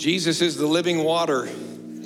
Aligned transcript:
Jesus 0.00 0.40
is 0.40 0.56
the 0.56 0.66
living 0.66 1.04
water. 1.04 1.46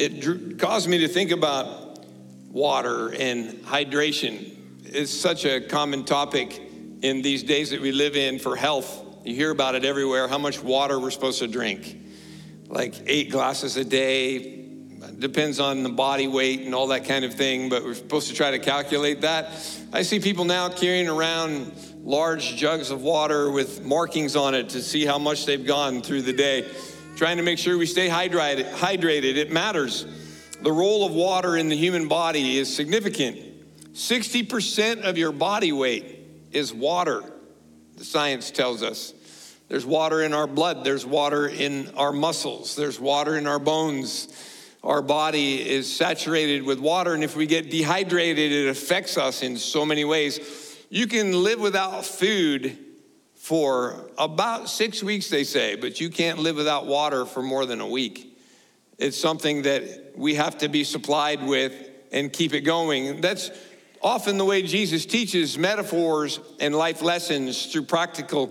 It 0.00 0.18
drew, 0.18 0.56
caused 0.56 0.88
me 0.88 0.98
to 0.98 1.06
think 1.06 1.30
about 1.30 2.04
water 2.50 3.14
and 3.14 3.64
hydration. 3.64 4.52
It's 4.84 5.12
such 5.12 5.44
a 5.44 5.60
common 5.60 6.04
topic 6.04 6.60
in 7.02 7.22
these 7.22 7.44
days 7.44 7.70
that 7.70 7.80
we 7.80 7.92
live 7.92 8.16
in 8.16 8.40
for 8.40 8.56
health. 8.56 9.00
You 9.24 9.36
hear 9.36 9.52
about 9.52 9.76
it 9.76 9.84
everywhere 9.84 10.26
how 10.26 10.38
much 10.38 10.60
water 10.60 10.98
we're 10.98 11.12
supposed 11.12 11.38
to 11.38 11.46
drink. 11.46 11.96
Like 12.66 13.00
eight 13.06 13.30
glasses 13.30 13.76
a 13.76 13.84
day, 13.84 14.66
depends 15.20 15.60
on 15.60 15.84
the 15.84 15.88
body 15.88 16.26
weight 16.26 16.62
and 16.62 16.74
all 16.74 16.88
that 16.88 17.04
kind 17.04 17.24
of 17.24 17.34
thing, 17.34 17.68
but 17.68 17.84
we're 17.84 17.94
supposed 17.94 18.26
to 18.26 18.34
try 18.34 18.50
to 18.50 18.58
calculate 18.58 19.20
that. 19.20 19.52
I 19.92 20.02
see 20.02 20.18
people 20.18 20.44
now 20.44 20.68
carrying 20.68 21.08
around 21.08 21.72
large 22.02 22.56
jugs 22.56 22.90
of 22.90 23.02
water 23.02 23.52
with 23.52 23.84
markings 23.84 24.34
on 24.34 24.56
it 24.56 24.70
to 24.70 24.82
see 24.82 25.06
how 25.06 25.20
much 25.20 25.46
they've 25.46 25.64
gone 25.64 26.02
through 26.02 26.22
the 26.22 26.32
day, 26.32 26.68
trying 27.16 27.36
to 27.36 27.42
make 27.42 27.58
sure 27.58 27.78
we 27.78 27.86
stay 27.86 28.08
hydrated. 28.08 29.36
It 29.36 29.52
matters. 29.52 30.06
The 30.62 30.72
role 30.72 31.06
of 31.06 31.12
water 31.12 31.56
in 31.56 31.68
the 31.68 31.76
human 31.76 32.08
body 32.08 32.58
is 32.58 32.74
significant. 32.74 33.38
60% 33.92 35.02
of 35.02 35.16
your 35.16 35.32
body 35.32 35.72
weight 35.72 36.18
is 36.50 36.72
water, 36.72 37.22
the 37.96 38.04
science 38.04 38.50
tells 38.50 38.82
us. 38.82 39.12
There's 39.68 39.86
water 39.86 40.22
in 40.22 40.32
our 40.32 40.46
blood, 40.46 40.84
there's 40.84 41.06
water 41.06 41.48
in 41.48 41.90
our 41.96 42.12
muscles, 42.12 42.76
there's 42.76 42.98
water 42.98 43.36
in 43.36 43.46
our 43.46 43.58
bones 43.58 44.28
our 44.84 45.00
body 45.00 45.66
is 45.66 45.90
saturated 45.90 46.62
with 46.62 46.78
water, 46.78 47.14
and 47.14 47.24
if 47.24 47.34
we 47.34 47.46
get 47.46 47.70
dehydrated, 47.70 48.52
it 48.52 48.68
affects 48.68 49.16
us 49.16 49.42
in 49.42 49.56
so 49.56 49.86
many 49.86 50.04
ways. 50.04 50.76
You 50.90 51.06
can 51.06 51.42
live 51.42 51.58
without 51.58 52.04
food 52.04 52.76
for 53.44 54.08
about 54.16 54.70
six 54.70 55.02
weeks, 55.02 55.28
they 55.28 55.44
say, 55.44 55.76
but 55.76 56.00
you 56.00 56.08
can't 56.08 56.38
live 56.38 56.56
without 56.56 56.86
water 56.86 57.26
for 57.26 57.42
more 57.42 57.66
than 57.66 57.82
a 57.82 57.86
week. 57.86 58.38
It's 58.96 59.20
something 59.20 59.60
that 59.62 60.12
we 60.16 60.36
have 60.36 60.56
to 60.58 60.68
be 60.68 60.82
supplied 60.82 61.46
with 61.46 61.74
and 62.10 62.32
keep 62.32 62.54
it 62.54 62.62
going. 62.62 63.20
That's 63.20 63.50
often 64.00 64.38
the 64.38 64.46
way 64.46 64.62
Jesus 64.62 65.04
teaches 65.04 65.58
metaphors 65.58 66.40
and 66.58 66.74
life 66.74 67.02
lessons 67.02 67.66
through 67.66 67.82
practical 67.82 68.50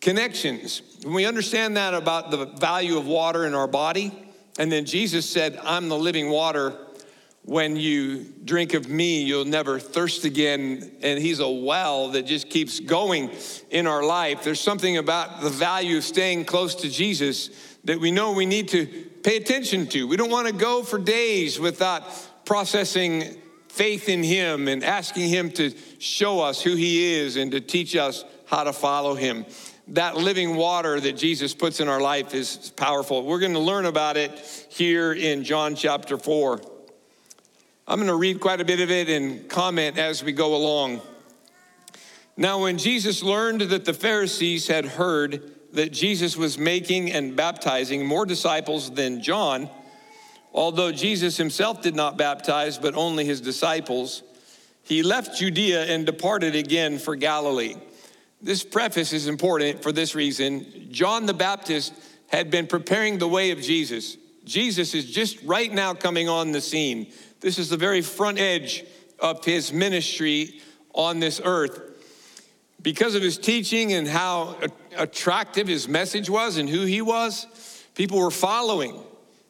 connections. 0.00 0.82
When 1.02 1.14
we 1.14 1.24
understand 1.26 1.76
that 1.76 1.92
about 1.92 2.30
the 2.30 2.44
value 2.44 2.98
of 2.98 3.08
water 3.08 3.46
in 3.46 3.54
our 3.56 3.66
body, 3.66 4.12
and 4.60 4.70
then 4.70 4.84
Jesus 4.84 5.28
said, 5.28 5.58
I'm 5.60 5.88
the 5.88 5.98
living 5.98 6.30
water. 6.30 6.78
When 7.42 7.74
you 7.74 8.26
drink 8.44 8.74
of 8.74 8.88
me, 8.88 9.22
you'll 9.22 9.44
never 9.44 9.78
thirst 9.78 10.24
again. 10.24 10.92
And 11.02 11.18
He's 11.18 11.40
a 11.40 11.48
well 11.48 12.08
that 12.10 12.22
just 12.22 12.50
keeps 12.50 12.80
going 12.80 13.30
in 13.70 13.86
our 13.86 14.02
life. 14.02 14.44
There's 14.44 14.60
something 14.60 14.98
about 14.98 15.40
the 15.40 15.50
value 15.50 15.98
of 15.98 16.04
staying 16.04 16.44
close 16.44 16.74
to 16.76 16.90
Jesus 16.90 17.50
that 17.84 17.98
we 17.98 18.10
know 18.10 18.32
we 18.32 18.46
need 18.46 18.68
to 18.68 18.86
pay 19.22 19.36
attention 19.36 19.86
to. 19.88 20.06
We 20.06 20.16
don't 20.16 20.30
want 20.30 20.48
to 20.48 20.52
go 20.52 20.82
for 20.82 20.98
days 20.98 21.58
without 21.58 22.02
processing 22.44 23.40
faith 23.68 24.08
in 24.08 24.22
Him 24.22 24.68
and 24.68 24.84
asking 24.84 25.28
Him 25.30 25.50
to 25.52 25.72
show 25.98 26.40
us 26.40 26.60
who 26.60 26.74
He 26.74 27.14
is 27.14 27.36
and 27.36 27.50
to 27.52 27.60
teach 27.60 27.96
us 27.96 28.24
how 28.46 28.64
to 28.64 28.72
follow 28.72 29.14
Him 29.14 29.46
that 29.90 30.16
living 30.16 30.54
water 30.54 31.00
that 31.00 31.16
Jesus 31.16 31.52
puts 31.52 31.80
in 31.80 31.88
our 31.88 32.00
life 32.00 32.32
is 32.32 32.72
powerful. 32.76 33.24
We're 33.24 33.40
going 33.40 33.54
to 33.54 33.58
learn 33.58 33.86
about 33.86 34.16
it 34.16 34.30
here 34.68 35.12
in 35.12 35.42
John 35.42 35.74
chapter 35.74 36.16
4. 36.16 36.60
I'm 37.90 37.96
going 37.96 38.06
to 38.06 38.14
read 38.14 38.38
quite 38.38 38.60
a 38.60 38.64
bit 38.64 38.78
of 38.78 38.88
it 38.92 39.08
and 39.08 39.48
comment 39.48 39.98
as 39.98 40.22
we 40.22 40.30
go 40.30 40.54
along. 40.54 41.00
Now, 42.36 42.62
when 42.62 42.78
Jesus 42.78 43.20
learned 43.20 43.62
that 43.62 43.84
the 43.84 43.92
Pharisees 43.92 44.68
had 44.68 44.84
heard 44.84 45.50
that 45.72 45.90
Jesus 45.90 46.36
was 46.36 46.56
making 46.56 47.10
and 47.10 47.34
baptizing 47.34 48.06
more 48.06 48.24
disciples 48.24 48.92
than 48.92 49.20
John, 49.20 49.68
although 50.52 50.92
Jesus 50.92 51.36
himself 51.36 51.82
did 51.82 51.96
not 51.96 52.16
baptize, 52.16 52.78
but 52.78 52.94
only 52.94 53.24
his 53.24 53.40
disciples, 53.40 54.22
he 54.84 55.02
left 55.02 55.36
Judea 55.36 55.86
and 55.86 56.06
departed 56.06 56.54
again 56.54 56.96
for 56.96 57.16
Galilee. 57.16 57.74
This 58.40 58.62
preface 58.62 59.12
is 59.12 59.26
important 59.26 59.82
for 59.82 59.90
this 59.90 60.14
reason. 60.14 60.86
John 60.92 61.26
the 61.26 61.34
Baptist 61.34 61.92
had 62.28 62.52
been 62.52 62.68
preparing 62.68 63.18
the 63.18 63.26
way 63.26 63.50
of 63.50 63.60
Jesus. 63.60 64.16
Jesus 64.44 64.94
is 64.94 65.10
just 65.10 65.42
right 65.42 65.72
now 65.72 65.92
coming 65.92 66.28
on 66.28 66.52
the 66.52 66.60
scene. 66.60 67.12
This 67.40 67.58
is 67.58 67.68
the 67.70 67.76
very 67.76 68.02
front 68.02 68.38
edge 68.38 68.84
of 69.18 69.44
his 69.44 69.72
ministry 69.72 70.60
on 70.94 71.20
this 71.20 71.40
earth. 71.42 71.80
Because 72.82 73.14
of 73.14 73.22
his 73.22 73.38
teaching 73.38 73.92
and 73.92 74.08
how 74.08 74.56
attractive 74.96 75.68
his 75.68 75.88
message 75.88 76.30
was 76.30 76.56
and 76.56 76.68
who 76.68 76.82
he 76.82 77.02
was, 77.02 77.46
people 77.94 78.18
were 78.18 78.30
following 78.30 78.98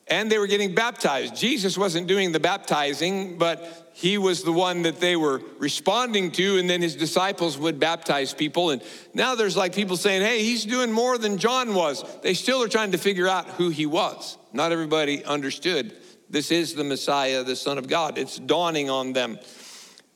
and 0.09 0.31
they 0.31 0.39
were 0.39 0.49
getting 0.49 0.75
baptized. 0.75 1.37
Jesus 1.37 1.79
wasn't 1.79 2.09
doing 2.09 2.33
the 2.33 2.41
baptizing, 2.41 3.39
but 3.39 3.91
he 3.95 4.19
was 4.19 4.43
the 4.43 4.53
one 4.53 4.83
that 4.83 4.99
they 4.99 5.15
were 5.15 5.41
responding 5.59 6.33
to, 6.33 6.59
and 6.59 6.69
then 6.69 6.83
his 6.83 6.97
disciples 6.97 7.57
would 7.57 7.79
baptize 7.79 8.35
people. 8.35 8.71
And 8.71 8.83
now 9.15 9.37
there's 9.37 9.57
like 9.57 9.73
people 9.73 9.97
saying, 9.97 10.23
hey, 10.23 10.43
he's 10.43 10.65
doing 10.65 10.91
more 10.91 11.17
than 11.17 11.39
John 11.39 11.75
was. 11.75 12.05
They 12.23 12.35
still 12.35 12.61
are 12.63 12.69
trying 12.69 12.91
to 12.91 12.99
figure 12.99 13.29
out 13.29 13.47
who 13.51 13.69
he 13.69 13.87
was. 13.87 14.37
Not 14.53 14.73
everybody 14.73 15.25
understood 15.25 15.95
this 16.31 16.53
is 16.53 16.75
the 16.75 16.85
Messiah, 16.85 17.43
the 17.43 17.57
Son 17.57 17.77
of 17.77 17.89
God. 17.89 18.17
It's 18.17 18.39
dawning 18.39 18.89
on 18.89 19.13
them. 19.13 19.39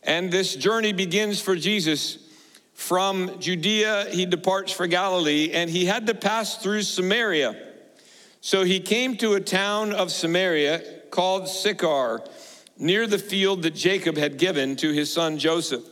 And 0.02 0.30
this 0.30 0.54
journey 0.54 0.92
begins 0.92 1.40
for 1.40 1.56
Jesus. 1.56 2.18
From 2.72 3.38
Judea, 3.40 4.06
he 4.10 4.26
departs 4.26 4.72
for 4.72 4.86
Galilee, 4.86 5.50
and 5.52 5.70
he 5.70 5.84
had 5.84 6.06
to 6.06 6.14
pass 6.14 6.58
through 6.58 6.82
Samaria. 6.82 7.56
So 8.40 8.64
he 8.64 8.80
came 8.80 9.16
to 9.18 9.34
a 9.34 9.40
town 9.40 9.92
of 9.92 10.12
Samaria 10.12 10.82
called 11.10 11.48
Sychar 11.48 12.22
near 12.78 13.06
the 13.06 13.18
field 13.18 13.62
that 13.62 13.74
Jacob 13.74 14.16
had 14.16 14.36
given 14.36 14.76
to 14.76 14.92
his 14.92 15.12
son 15.12 15.38
Joseph. 15.38 15.84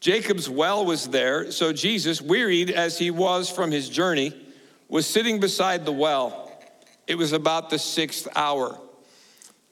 Jacob's 0.00 0.48
well 0.48 0.84
was 0.84 1.08
there, 1.08 1.50
so 1.50 1.72
Jesus, 1.72 2.22
wearied 2.22 2.70
as 2.70 2.98
he 2.98 3.10
was 3.10 3.50
from 3.50 3.70
his 3.70 3.88
journey, 3.88 4.32
was 4.88 5.06
sitting 5.06 5.40
beside 5.40 5.84
the 5.84 5.92
well. 5.92 6.50
It 7.06 7.16
was 7.16 7.32
about 7.32 7.70
the 7.70 7.78
sixth 7.78 8.28
hour. 8.34 8.78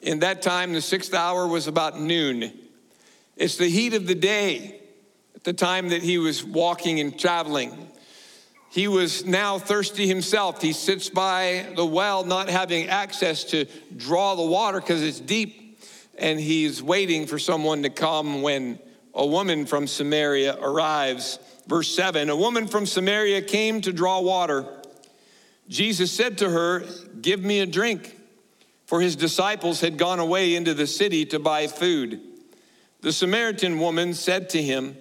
In 0.01 0.21
that 0.21 0.43
time, 0.43 0.73
the 0.73 0.81
sixth 0.81 1.15
hour 1.15 1.47
was 1.47 1.67
about 1.67 2.01
noon. 2.01 2.53
It's 3.37 3.57
the 3.57 3.69
heat 3.69 3.95
of 3.95 4.07
the 4.07 4.15
day 4.15 4.81
at 5.35 5.45
the 5.45 5.53
time 5.53 5.89
that 5.91 6.03
he 6.03 6.19
was 6.19 6.45
walking 6.45 7.01
and 7.01 7.19
traveling. 7.19 7.89
He 8.71 8.89
was 8.89 9.25
now 9.25 9.59
thirsty 9.59 10.07
himself. 10.07 10.61
He 10.61 10.73
sits 10.73 11.09
by 11.09 11.67
the 11.77 11.87
well, 11.87 12.25
not 12.25 12.49
having 12.49 12.89
access 12.89 13.45
to 13.45 13.67
draw 13.97 14.35
the 14.35 14.43
water 14.43 14.81
because 14.81 15.03
it's 15.03 15.21
deep 15.21 15.79
and 16.19 16.41
he's 16.41 16.83
waiting 16.83 17.27
for 17.27 17.39
someone 17.39 17.83
to 17.83 17.91
come 17.91 18.43
when 18.43 18.79
a 19.15 19.27
woman 19.27 19.67
from 19.67 19.87
Samaria 19.87 20.57
arrives. 20.61 21.39
Verse 21.67 21.95
7 21.95 22.31
A 22.31 22.37
woman 22.37 22.67
from 22.67 22.87
Samaria 22.87 23.43
came 23.43 23.81
to 23.83 23.93
draw 23.93 24.21
water. 24.21 24.67
Jesus 25.69 26.13
said 26.13 26.39
to 26.39 26.51
her, 26.51 26.85
Give 27.21 27.43
me 27.43 27.61
a 27.61 27.67
drink, 27.67 28.16
for 28.87 29.01
his 29.01 29.17
disciples 29.17 29.81
had 29.81 29.99
gone 29.99 30.21
away 30.21 30.55
into 30.55 30.73
the 30.73 30.87
city 30.87 31.27
to 31.27 31.39
buy 31.39 31.67
food. 31.67 32.21
The 33.01 33.13
Samaritan 33.13 33.79
woman 33.79 34.15
said 34.15 34.49
to 34.51 34.63
him, 34.63 34.97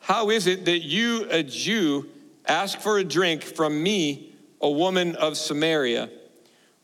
How 0.00 0.30
is 0.30 0.46
it 0.46 0.64
that 0.66 0.80
you, 0.80 1.26
a 1.30 1.42
Jew, 1.42 2.08
ask 2.46 2.80
for 2.80 2.98
a 2.98 3.04
drink 3.04 3.42
from 3.42 3.82
me, 3.82 4.34
a 4.60 4.70
woman 4.70 5.16
of 5.16 5.36
Samaria? 5.36 6.10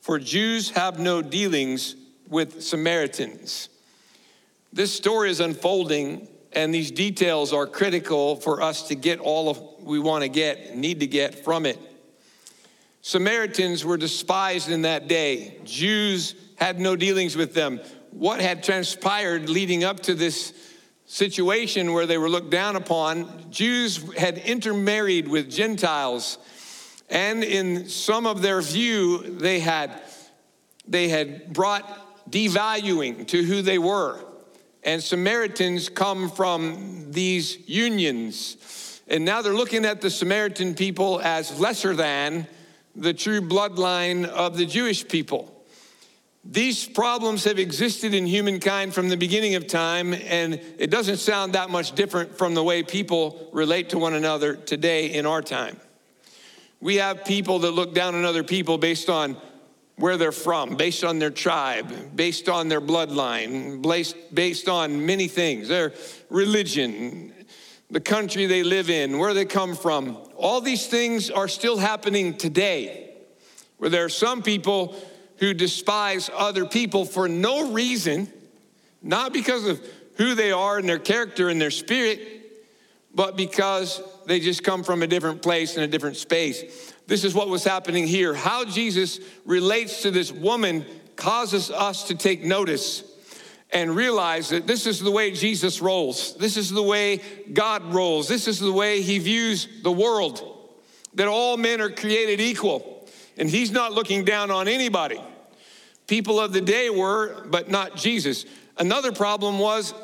For 0.00 0.18
Jews 0.18 0.70
have 0.70 0.98
no 0.98 1.22
dealings 1.22 1.96
with 2.28 2.62
Samaritans. 2.62 3.68
This 4.72 4.94
story 4.94 5.30
is 5.30 5.40
unfolding, 5.40 6.28
and 6.52 6.74
these 6.74 6.90
details 6.90 7.52
are 7.52 7.66
critical 7.66 8.36
for 8.36 8.62
us 8.62 8.88
to 8.88 8.94
get 8.94 9.18
all 9.18 9.48
of 9.48 9.60
we 9.80 9.98
want 9.98 10.22
to 10.22 10.28
get, 10.28 10.76
need 10.76 11.00
to 11.00 11.06
get 11.06 11.44
from 11.44 11.66
it. 11.66 11.78
Samaritans 13.08 13.86
were 13.86 13.96
despised 13.96 14.68
in 14.68 14.82
that 14.82 15.08
day. 15.08 15.56
Jews 15.64 16.34
had 16.56 16.78
no 16.78 16.94
dealings 16.94 17.36
with 17.36 17.54
them. 17.54 17.80
What 18.10 18.38
had 18.38 18.62
transpired 18.62 19.48
leading 19.48 19.82
up 19.82 20.00
to 20.00 20.14
this 20.14 20.52
situation 21.06 21.94
where 21.94 22.04
they 22.04 22.18
were 22.18 22.28
looked 22.28 22.50
down 22.50 22.76
upon, 22.76 23.50
Jews 23.50 23.96
had 24.18 24.36
intermarried 24.36 25.26
with 25.26 25.50
Gentiles. 25.50 26.36
And 27.08 27.42
in 27.42 27.88
some 27.88 28.26
of 28.26 28.42
their 28.42 28.60
view, 28.60 29.38
they 29.38 29.60
had, 29.60 30.02
they 30.86 31.08
had 31.08 31.54
brought 31.54 32.30
devaluing 32.30 33.26
to 33.28 33.42
who 33.42 33.62
they 33.62 33.78
were. 33.78 34.22
And 34.82 35.02
Samaritans 35.02 35.88
come 35.88 36.30
from 36.30 37.06
these 37.10 37.56
unions. 37.66 39.00
And 39.08 39.24
now 39.24 39.40
they're 39.40 39.54
looking 39.54 39.86
at 39.86 40.02
the 40.02 40.10
Samaritan 40.10 40.74
people 40.74 41.22
as 41.22 41.58
lesser 41.58 41.96
than 41.96 42.46
the 42.96 43.14
true 43.14 43.40
bloodline 43.40 44.24
of 44.26 44.56
the 44.56 44.66
Jewish 44.66 45.06
people. 45.06 45.54
These 46.44 46.86
problems 46.86 47.44
have 47.44 47.58
existed 47.58 48.14
in 48.14 48.26
humankind 48.26 48.94
from 48.94 49.08
the 49.08 49.16
beginning 49.16 49.54
of 49.54 49.66
time, 49.66 50.14
and 50.14 50.54
it 50.78 50.90
doesn't 50.90 51.18
sound 51.18 51.52
that 51.52 51.68
much 51.68 51.92
different 51.92 52.38
from 52.38 52.54
the 52.54 52.62
way 52.64 52.82
people 52.82 53.50
relate 53.52 53.90
to 53.90 53.98
one 53.98 54.14
another 54.14 54.54
today 54.54 55.12
in 55.12 55.26
our 55.26 55.42
time. 55.42 55.78
We 56.80 56.96
have 56.96 57.24
people 57.24 57.58
that 57.60 57.72
look 57.72 57.92
down 57.92 58.14
on 58.14 58.24
other 58.24 58.44
people 58.44 58.78
based 58.78 59.10
on 59.10 59.36
where 59.96 60.16
they're 60.16 60.30
from, 60.30 60.76
based 60.76 61.02
on 61.02 61.18
their 61.18 61.30
tribe, 61.30 62.16
based 62.16 62.48
on 62.48 62.68
their 62.68 62.80
bloodline, 62.80 63.82
based, 63.82 64.16
based 64.32 64.68
on 64.68 65.04
many 65.04 65.26
things, 65.26 65.68
their 65.68 65.92
religion, 66.30 67.34
the 67.90 68.00
country 68.00 68.46
they 68.46 68.62
live 68.62 68.90
in, 68.90 69.18
where 69.18 69.34
they 69.34 69.44
come 69.44 69.74
from. 69.74 70.16
All 70.38 70.60
these 70.60 70.86
things 70.86 71.30
are 71.30 71.48
still 71.48 71.78
happening 71.78 72.36
today, 72.36 73.10
where 73.78 73.90
there 73.90 74.04
are 74.04 74.08
some 74.08 74.40
people 74.42 74.94
who 75.38 75.52
despise 75.52 76.30
other 76.32 76.64
people 76.64 77.04
for 77.04 77.28
no 77.28 77.72
reason, 77.72 78.32
not 79.02 79.32
because 79.32 79.66
of 79.66 79.84
who 80.14 80.36
they 80.36 80.52
are 80.52 80.78
and 80.78 80.88
their 80.88 81.00
character 81.00 81.48
and 81.48 81.60
their 81.60 81.72
spirit, 81.72 82.20
but 83.12 83.36
because 83.36 84.00
they 84.26 84.38
just 84.38 84.62
come 84.62 84.84
from 84.84 85.02
a 85.02 85.08
different 85.08 85.42
place 85.42 85.74
and 85.74 85.84
a 85.84 85.88
different 85.88 86.16
space. 86.16 86.92
This 87.08 87.24
is 87.24 87.34
what 87.34 87.48
was 87.48 87.64
happening 87.64 88.06
here. 88.06 88.32
How 88.32 88.64
Jesus 88.64 89.18
relates 89.44 90.02
to 90.02 90.12
this 90.12 90.30
woman 90.30 90.86
causes 91.16 91.68
us 91.70 92.04
to 92.04 92.14
take 92.14 92.44
notice 92.44 93.02
and 93.70 93.94
realize 93.94 94.48
that 94.48 94.66
this 94.66 94.86
is 94.86 95.00
the 95.00 95.10
way 95.10 95.30
Jesus 95.30 95.80
rolls. 95.80 96.36
This 96.36 96.56
is 96.56 96.70
the 96.70 96.82
way 96.82 97.20
God 97.52 97.92
rolls. 97.92 98.28
This 98.28 98.48
is 98.48 98.58
the 98.58 98.72
way 98.72 99.02
he 99.02 99.18
views 99.18 99.68
the 99.82 99.92
world 99.92 100.58
that 101.14 101.28
all 101.28 101.56
men 101.56 101.80
are 101.80 101.90
created 101.90 102.40
equal. 102.40 103.06
And 103.36 103.48
he's 103.48 103.70
not 103.70 103.92
looking 103.92 104.24
down 104.24 104.50
on 104.50 104.68
anybody. 104.68 105.20
People 106.06 106.40
of 106.40 106.52
the 106.52 106.60
day 106.60 106.90
were, 106.90 107.44
but 107.50 107.70
not 107.70 107.96
Jesus. 107.96 108.46
Another 108.78 109.12
problem 109.12 109.58
was 109.58 109.94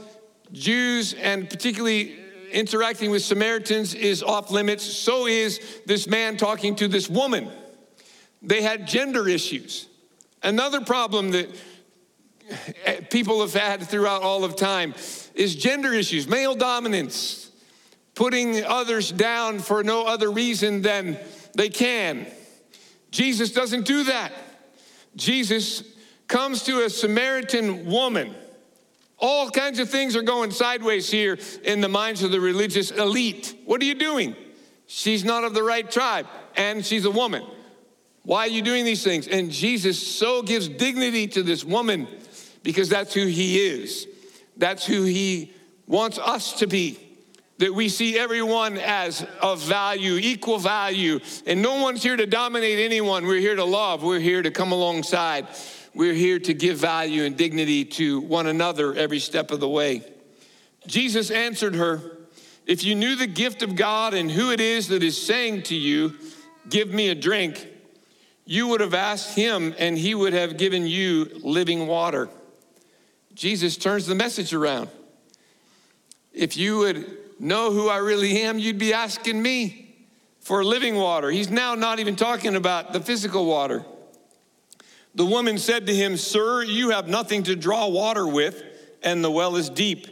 Jews 0.52 1.14
and 1.14 1.48
particularly 1.48 2.18
interacting 2.52 3.10
with 3.10 3.22
Samaritans 3.22 3.94
is 3.94 4.22
off 4.22 4.50
limits. 4.50 4.84
So 4.84 5.26
is 5.26 5.60
this 5.86 6.06
man 6.06 6.36
talking 6.36 6.76
to 6.76 6.88
this 6.88 7.08
woman. 7.08 7.50
They 8.42 8.62
had 8.62 8.86
gender 8.86 9.28
issues. 9.28 9.88
Another 10.42 10.80
problem 10.82 11.30
that 11.30 11.48
people 13.10 13.40
have 13.40 13.54
had 13.54 13.82
throughout 13.82 14.22
all 14.22 14.44
of 14.44 14.56
time 14.56 14.94
is 15.34 15.54
gender 15.54 15.92
issues, 15.92 16.28
male 16.28 16.54
dominance, 16.54 17.50
putting 18.14 18.64
others 18.64 19.10
down 19.10 19.58
for 19.58 19.82
no 19.82 20.06
other 20.06 20.30
reason 20.30 20.82
than 20.82 21.18
they 21.54 21.68
can. 21.68 22.26
Jesus 23.10 23.52
doesn't 23.52 23.86
do 23.86 24.04
that. 24.04 24.32
Jesus 25.16 25.84
comes 26.28 26.64
to 26.64 26.84
a 26.84 26.90
Samaritan 26.90 27.86
woman. 27.86 28.34
All 29.18 29.48
kinds 29.50 29.78
of 29.78 29.88
things 29.88 30.16
are 30.16 30.22
going 30.22 30.50
sideways 30.50 31.10
here 31.10 31.38
in 31.62 31.80
the 31.80 31.88
minds 31.88 32.22
of 32.22 32.30
the 32.30 32.40
religious 32.40 32.90
elite. 32.90 33.56
What 33.64 33.80
are 33.80 33.84
you 33.84 33.94
doing? 33.94 34.34
She's 34.86 35.24
not 35.24 35.44
of 35.44 35.54
the 35.54 35.62
right 35.62 35.88
tribe, 35.88 36.26
and 36.56 36.84
she's 36.84 37.04
a 37.04 37.10
woman. 37.10 37.44
Why 38.22 38.46
are 38.46 38.50
you 38.50 38.62
doing 38.62 38.84
these 38.84 39.04
things? 39.04 39.28
And 39.28 39.50
Jesus 39.50 40.04
so 40.04 40.42
gives 40.42 40.68
dignity 40.68 41.26
to 41.28 41.42
this 41.42 41.64
woman 41.64 42.08
because 42.64 42.88
that's 42.88 43.14
who 43.14 43.26
he 43.26 43.60
is. 43.60 44.08
That's 44.56 44.84
who 44.84 45.04
he 45.04 45.52
wants 45.86 46.18
us 46.18 46.54
to 46.54 46.66
be. 46.66 46.98
That 47.58 47.72
we 47.72 47.88
see 47.88 48.18
everyone 48.18 48.78
as 48.78 49.24
of 49.40 49.62
value, 49.62 50.14
equal 50.20 50.58
value, 50.58 51.20
and 51.46 51.62
no 51.62 51.80
one's 51.80 52.02
here 52.02 52.16
to 52.16 52.26
dominate 52.26 52.80
anyone. 52.80 53.26
We're 53.26 53.38
here 53.38 53.54
to 53.54 53.64
love, 53.64 54.02
we're 54.02 54.18
here 54.18 54.42
to 54.42 54.50
come 54.50 54.72
alongside, 54.72 55.46
we're 55.94 56.14
here 56.14 56.40
to 56.40 56.54
give 56.54 56.78
value 56.78 57.22
and 57.22 57.36
dignity 57.36 57.84
to 57.84 58.20
one 58.20 58.48
another 58.48 58.92
every 58.94 59.20
step 59.20 59.52
of 59.52 59.60
the 59.60 59.68
way. 59.68 60.02
Jesus 60.88 61.30
answered 61.30 61.76
her, 61.76 62.00
If 62.66 62.82
you 62.82 62.96
knew 62.96 63.14
the 63.14 63.28
gift 63.28 63.62
of 63.62 63.76
God 63.76 64.14
and 64.14 64.28
who 64.28 64.50
it 64.50 64.60
is 64.60 64.88
that 64.88 65.04
is 65.04 65.24
saying 65.24 65.62
to 65.64 65.76
you, 65.76 66.14
Give 66.68 66.88
me 66.88 67.10
a 67.10 67.14
drink, 67.14 67.68
you 68.46 68.68
would 68.68 68.80
have 68.80 68.94
asked 68.94 69.36
him, 69.36 69.74
and 69.78 69.96
he 69.96 70.14
would 70.14 70.32
have 70.32 70.56
given 70.56 70.86
you 70.86 71.30
living 71.42 71.86
water. 71.86 72.28
Jesus 73.34 73.76
turns 73.76 74.06
the 74.06 74.14
message 74.14 74.54
around. 74.54 74.88
If 76.32 76.56
you 76.56 76.78
would 76.78 77.18
know 77.40 77.72
who 77.72 77.88
I 77.88 77.96
really 77.98 78.42
am, 78.42 78.58
you'd 78.58 78.78
be 78.78 78.94
asking 78.94 79.40
me 79.40 79.96
for 80.40 80.64
living 80.64 80.94
water. 80.94 81.30
He's 81.30 81.50
now 81.50 81.74
not 81.74 81.98
even 81.98 82.16
talking 82.16 82.54
about 82.54 82.92
the 82.92 83.00
physical 83.00 83.46
water. 83.46 83.84
The 85.14 85.24
woman 85.24 85.58
said 85.58 85.86
to 85.86 85.94
him, 85.94 86.16
Sir, 86.16 86.62
you 86.62 86.90
have 86.90 87.08
nothing 87.08 87.44
to 87.44 87.56
draw 87.56 87.88
water 87.88 88.26
with, 88.26 88.62
and 89.02 89.22
the 89.24 89.30
well 89.30 89.56
is 89.56 89.70
deep. 89.70 90.06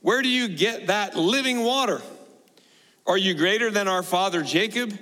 Where 0.00 0.22
do 0.22 0.28
you 0.28 0.48
get 0.48 0.88
that 0.88 1.16
living 1.16 1.64
water? 1.64 2.02
Are 3.06 3.18
you 3.18 3.34
greater 3.34 3.70
than 3.70 3.88
our 3.88 4.02
father 4.02 4.42
Jacob? 4.42 4.98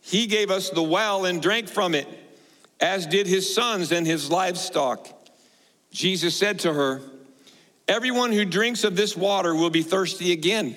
He 0.00 0.26
gave 0.26 0.50
us 0.50 0.70
the 0.70 0.82
well 0.82 1.24
and 1.24 1.40
drank 1.40 1.68
from 1.68 1.94
it, 1.94 2.06
as 2.80 3.06
did 3.06 3.26
his 3.26 3.52
sons 3.52 3.90
and 3.90 4.06
his 4.06 4.30
livestock. 4.30 5.08
Jesus 5.94 6.36
said 6.36 6.58
to 6.60 6.72
her, 6.72 7.00
Everyone 7.86 8.32
who 8.32 8.44
drinks 8.44 8.82
of 8.82 8.96
this 8.96 9.16
water 9.16 9.54
will 9.54 9.70
be 9.70 9.82
thirsty 9.82 10.32
again. 10.32 10.74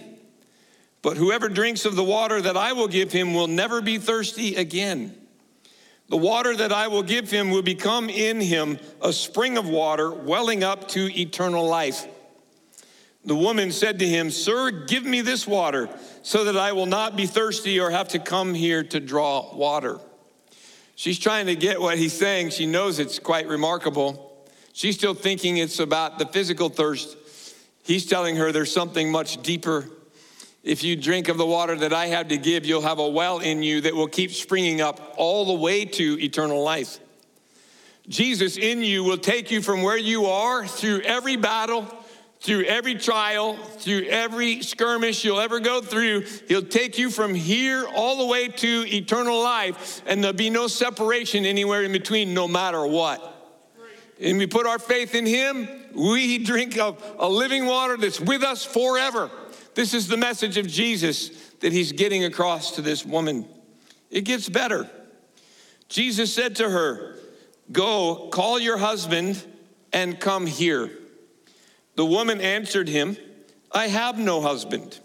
But 1.01 1.17
whoever 1.17 1.49
drinks 1.49 1.85
of 1.85 1.95
the 1.95 2.03
water 2.03 2.39
that 2.39 2.55
I 2.55 2.73
will 2.73 2.87
give 2.87 3.11
him 3.11 3.33
will 3.33 3.47
never 3.47 3.81
be 3.81 3.97
thirsty 3.97 4.55
again. 4.55 5.15
The 6.09 6.17
water 6.17 6.55
that 6.55 6.71
I 6.71 6.87
will 6.87 7.01
give 7.01 7.31
him 7.31 7.49
will 7.49 7.63
become 7.63 8.11
in 8.11 8.39
him 8.39 8.77
a 9.01 9.11
spring 9.11 9.57
of 9.57 9.67
water 9.67 10.11
welling 10.11 10.63
up 10.63 10.87
to 10.89 11.09
eternal 11.19 11.65
life. 11.67 12.05
The 13.25 13.35
woman 13.35 13.71
said 13.71 13.97
to 13.99 14.07
him, 14.07 14.29
Sir, 14.29 14.69
give 14.69 15.03
me 15.03 15.21
this 15.21 15.47
water 15.47 15.89
so 16.21 16.43
that 16.43 16.57
I 16.57 16.73
will 16.73 16.85
not 16.85 17.15
be 17.15 17.25
thirsty 17.25 17.79
or 17.79 17.89
have 17.89 18.09
to 18.09 18.19
come 18.19 18.53
here 18.53 18.83
to 18.83 18.99
draw 18.99 19.55
water. 19.55 19.99
She's 20.95 21.17
trying 21.17 21.47
to 21.47 21.55
get 21.55 21.81
what 21.81 21.97
he's 21.97 22.13
saying. 22.13 22.51
She 22.51 22.67
knows 22.67 22.99
it's 22.99 23.17
quite 23.17 23.47
remarkable. 23.47 24.26
She's 24.77 24.93
still 24.93 25.15
thinking 25.15 25.57
it's 25.57 25.79
about 25.79 26.19
the 26.19 26.27
physical 26.27 26.69
thirst. 26.69 27.17
He's 27.83 28.05
telling 28.05 28.35
her 28.35 28.51
there's 28.51 28.71
something 28.71 29.11
much 29.11 29.41
deeper. 29.41 29.89
If 30.63 30.83
you 30.83 30.95
drink 30.95 31.29
of 31.29 31.37
the 31.37 31.47
water 31.47 31.75
that 31.77 31.93
I 31.93 32.05
have 32.05 32.27
to 32.27 32.37
give, 32.37 32.63
you'll 32.63 32.83
have 32.83 32.99
a 32.99 33.07
well 33.07 33.39
in 33.39 33.63
you 33.63 33.81
that 33.81 33.95
will 33.95 34.07
keep 34.07 34.29
springing 34.29 34.79
up 34.79 35.15
all 35.17 35.45
the 35.45 35.53
way 35.53 35.85
to 35.85 36.23
eternal 36.23 36.61
life. 36.61 36.99
Jesus 38.07 38.55
in 38.55 38.83
you 38.83 39.03
will 39.03 39.17
take 39.17 39.49
you 39.49 39.63
from 39.63 39.81
where 39.81 39.97
you 39.97 40.25
are 40.25 40.67
through 40.67 41.01
every 41.01 41.37
battle, 41.37 41.87
through 42.41 42.65
every 42.65 42.93
trial, 42.93 43.55
through 43.55 44.03
every 44.03 44.61
skirmish 44.61 45.25
you'll 45.25 45.39
ever 45.39 45.59
go 45.59 45.81
through. 45.81 46.21
He'll 46.47 46.61
take 46.61 46.99
you 46.99 47.09
from 47.09 47.33
here 47.33 47.87
all 47.95 48.19
the 48.19 48.27
way 48.27 48.47
to 48.47 48.85
eternal 48.95 49.41
life, 49.41 50.03
and 50.05 50.23
there'll 50.23 50.37
be 50.37 50.51
no 50.51 50.67
separation 50.67 51.45
anywhere 51.45 51.81
in 51.81 51.91
between, 51.91 52.35
no 52.35 52.47
matter 52.47 52.85
what 52.85 53.36
and 54.19 54.37
we 54.37 54.47
put 54.47 54.65
our 54.65 54.79
faith 54.79 55.15
in 55.15 55.25
Him, 55.25 55.67
we 55.93 56.37
drink 56.39 56.77
of 56.77 57.01
a 57.19 57.27
living 57.27 57.65
water 57.65 57.97
that's 57.97 58.19
with 58.19 58.43
us 58.43 58.63
forever. 58.63 59.29
This 59.75 59.93
is 59.93 60.07
the 60.07 60.17
message 60.17 60.57
of 60.57 60.67
Jesus 60.67 61.29
that 61.59 61.71
He's 61.71 61.91
getting 61.91 62.23
across 62.23 62.71
to 62.75 62.81
this 62.81 63.05
woman. 63.05 63.47
It 64.09 64.21
gets 64.21 64.49
better. 64.49 64.89
Jesus 65.89 66.33
said 66.33 66.55
to 66.57 66.69
her, 66.69 67.15
Go, 67.71 68.29
call 68.31 68.59
your 68.59 68.77
husband 68.77 69.43
and 69.91 70.19
come 70.19 70.45
here. 70.45 70.89
The 71.95 72.05
woman 72.05 72.39
answered 72.41 72.87
him, 72.87 73.17
I 73.71 73.87
have 73.87 74.17
no 74.17 74.41
husband. 74.41 74.99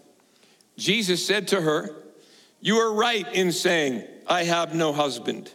Jesus 0.76 1.26
said 1.26 1.48
to 1.48 1.60
her, 1.60 1.90
You 2.60 2.76
are 2.76 2.92
right 2.92 3.26
in 3.32 3.50
saying, 3.52 4.04
I 4.26 4.44
have 4.44 4.74
no 4.74 4.92
husband, 4.92 5.50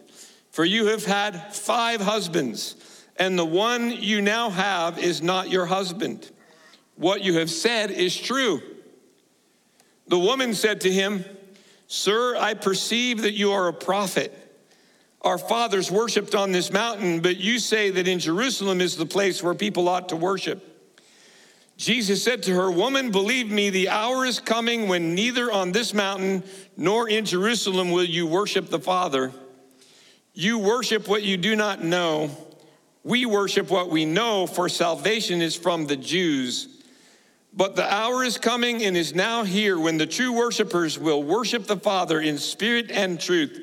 for 0.50 0.64
you 0.64 0.86
have 0.86 1.04
had 1.04 1.54
five 1.54 2.00
husbands 2.00 2.97
and 3.18 3.38
the 3.38 3.44
one 3.44 3.90
you 3.90 4.22
now 4.22 4.50
have 4.50 4.98
is 4.98 5.22
not 5.22 5.50
your 5.50 5.66
husband. 5.66 6.30
What 6.96 7.22
you 7.22 7.38
have 7.38 7.50
said 7.50 7.90
is 7.90 8.16
true. 8.16 8.62
The 10.06 10.18
woman 10.18 10.54
said 10.54 10.80
to 10.82 10.90
him, 10.90 11.24
Sir, 11.86 12.36
I 12.36 12.54
perceive 12.54 13.22
that 13.22 13.34
you 13.34 13.52
are 13.52 13.68
a 13.68 13.72
prophet. 13.72 14.32
Our 15.22 15.38
fathers 15.38 15.90
worshiped 15.90 16.34
on 16.34 16.52
this 16.52 16.72
mountain, 16.72 17.20
but 17.20 17.36
you 17.38 17.58
say 17.58 17.90
that 17.90 18.06
in 18.06 18.18
Jerusalem 18.18 18.80
is 18.80 18.96
the 18.96 19.06
place 19.06 19.42
where 19.42 19.54
people 19.54 19.88
ought 19.88 20.10
to 20.10 20.16
worship. 20.16 20.64
Jesus 21.76 22.22
said 22.22 22.42
to 22.44 22.54
her, 22.54 22.70
Woman, 22.70 23.10
believe 23.10 23.50
me, 23.50 23.70
the 23.70 23.88
hour 23.88 24.24
is 24.24 24.40
coming 24.40 24.88
when 24.88 25.14
neither 25.14 25.50
on 25.50 25.72
this 25.72 25.94
mountain 25.94 26.42
nor 26.76 27.08
in 27.08 27.24
Jerusalem 27.24 27.90
will 27.90 28.04
you 28.04 28.26
worship 28.26 28.68
the 28.68 28.80
Father. 28.80 29.32
You 30.34 30.58
worship 30.58 31.08
what 31.08 31.22
you 31.22 31.36
do 31.36 31.56
not 31.56 31.82
know. 31.82 32.30
We 33.08 33.24
worship 33.24 33.70
what 33.70 33.88
we 33.88 34.04
know, 34.04 34.46
for 34.46 34.68
salvation 34.68 35.40
is 35.40 35.56
from 35.56 35.86
the 35.86 35.96
Jews. 35.96 36.68
But 37.54 37.74
the 37.74 37.90
hour 37.90 38.22
is 38.22 38.36
coming 38.36 38.82
and 38.82 38.98
is 38.98 39.14
now 39.14 39.44
here 39.44 39.80
when 39.80 39.96
the 39.96 40.06
true 40.06 40.30
worshipers 40.30 40.98
will 40.98 41.22
worship 41.22 41.66
the 41.66 41.78
Father 41.78 42.20
in 42.20 42.36
spirit 42.36 42.90
and 42.90 43.18
truth. 43.18 43.58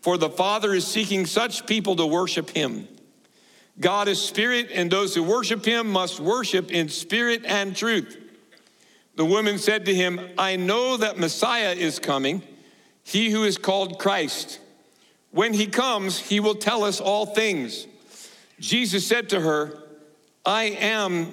For 0.00 0.16
the 0.16 0.30
Father 0.30 0.72
is 0.72 0.86
seeking 0.86 1.26
such 1.26 1.66
people 1.66 1.96
to 1.96 2.06
worship 2.06 2.48
him. 2.48 2.88
God 3.78 4.08
is 4.08 4.18
spirit, 4.18 4.70
and 4.72 4.90
those 4.90 5.14
who 5.14 5.22
worship 5.22 5.66
him 5.66 5.90
must 5.90 6.18
worship 6.18 6.72
in 6.72 6.88
spirit 6.88 7.44
and 7.44 7.76
truth. 7.76 8.16
The 9.16 9.26
woman 9.26 9.58
said 9.58 9.84
to 9.84 9.94
him, 9.94 10.18
I 10.38 10.56
know 10.56 10.96
that 10.96 11.18
Messiah 11.18 11.74
is 11.74 11.98
coming, 11.98 12.42
he 13.04 13.28
who 13.28 13.44
is 13.44 13.58
called 13.58 13.98
Christ. 13.98 14.60
When 15.30 15.52
he 15.52 15.66
comes, 15.66 16.18
he 16.18 16.40
will 16.40 16.54
tell 16.54 16.84
us 16.84 17.02
all 17.02 17.26
things. 17.26 17.86
Jesus 18.62 19.04
said 19.04 19.30
to 19.30 19.40
her, 19.40 19.76
I 20.46 20.76
am, 20.78 21.32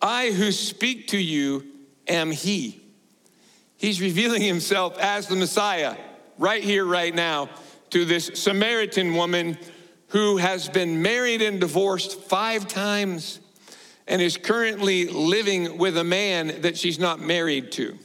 I 0.00 0.30
who 0.30 0.52
speak 0.52 1.08
to 1.08 1.18
you 1.18 1.66
am 2.06 2.30
he. 2.30 2.80
He's 3.76 4.00
revealing 4.00 4.42
himself 4.42 4.96
as 4.98 5.26
the 5.26 5.34
Messiah 5.34 5.96
right 6.38 6.62
here, 6.62 6.84
right 6.84 7.12
now, 7.12 7.48
to 7.90 8.04
this 8.04 8.30
Samaritan 8.34 9.14
woman 9.14 9.58
who 10.10 10.36
has 10.36 10.68
been 10.68 11.02
married 11.02 11.42
and 11.42 11.58
divorced 11.58 12.20
five 12.20 12.68
times 12.68 13.40
and 14.06 14.22
is 14.22 14.36
currently 14.36 15.08
living 15.08 15.78
with 15.78 15.98
a 15.98 16.04
man 16.04 16.60
that 16.60 16.78
she's 16.78 17.00
not 17.00 17.18
married 17.18 17.72
to. 17.72 17.98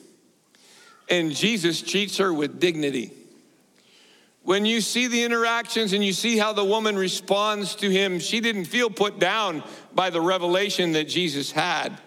And 1.09 1.31
Jesus 1.31 1.79
treats 1.79 2.17
her 2.17 2.33
with 2.33 2.59
dignity. 2.59 3.13
When 4.43 4.65
you 4.65 4.81
see 4.81 5.07
the 5.07 5.23
interactions 5.23 5.93
and 5.93 6.03
you 6.03 6.11
see 6.11 6.37
how 6.37 6.51
the 6.51 6.65
woman 6.65 6.97
responds 6.97 7.75
to 7.75 7.89
him, 7.89 8.19
she 8.19 8.41
didn't 8.41 8.65
feel 8.65 8.89
put 8.89 9.17
down 9.17 9.63
by 9.95 10.09
the 10.09 10.19
revelation 10.19 10.91
that 10.93 11.05
Jesus 11.05 11.51
had, 11.51 11.97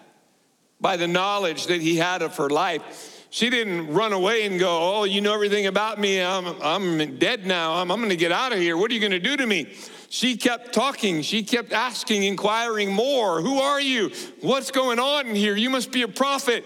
by 0.79 0.97
the 0.97 1.07
knowledge 1.07 1.65
that 1.67 1.81
he 1.81 1.97
had 1.97 2.21
of 2.21 2.37
her 2.37 2.49
life. 2.49 3.25
She 3.31 3.49
didn't 3.49 3.91
run 3.91 4.13
away 4.13 4.45
and 4.45 4.59
go, 4.59 4.69
Oh, 4.69 5.03
you 5.03 5.19
know 5.19 5.33
everything 5.33 5.65
about 5.65 5.99
me. 5.99 6.21
I'm, 6.21 6.45
I'm 6.61 7.17
dead 7.17 7.45
now. 7.45 7.73
I'm, 7.73 7.91
I'm 7.91 7.97
going 7.97 8.09
to 8.09 8.15
get 8.15 8.31
out 8.31 8.53
of 8.53 8.59
here. 8.59 8.77
What 8.77 8.91
are 8.91 8.93
you 8.93 8.99
going 8.99 9.11
to 9.11 9.19
do 9.19 9.35
to 9.35 9.45
me? 9.45 9.75
She 10.09 10.37
kept 10.37 10.73
talking. 10.73 11.23
She 11.23 11.43
kept 11.43 11.73
asking, 11.73 12.23
inquiring 12.23 12.93
more. 12.93 13.41
Who 13.41 13.59
are 13.59 13.81
you? 13.81 14.11
What's 14.41 14.71
going 14.71 14.99
on 14.99 15.25
here? 15.25 15.55
You 15.55 15.69
must 15.69 15.91
be 15.91 16.03
a 16.03 16.07
prophet. 16.07 16.63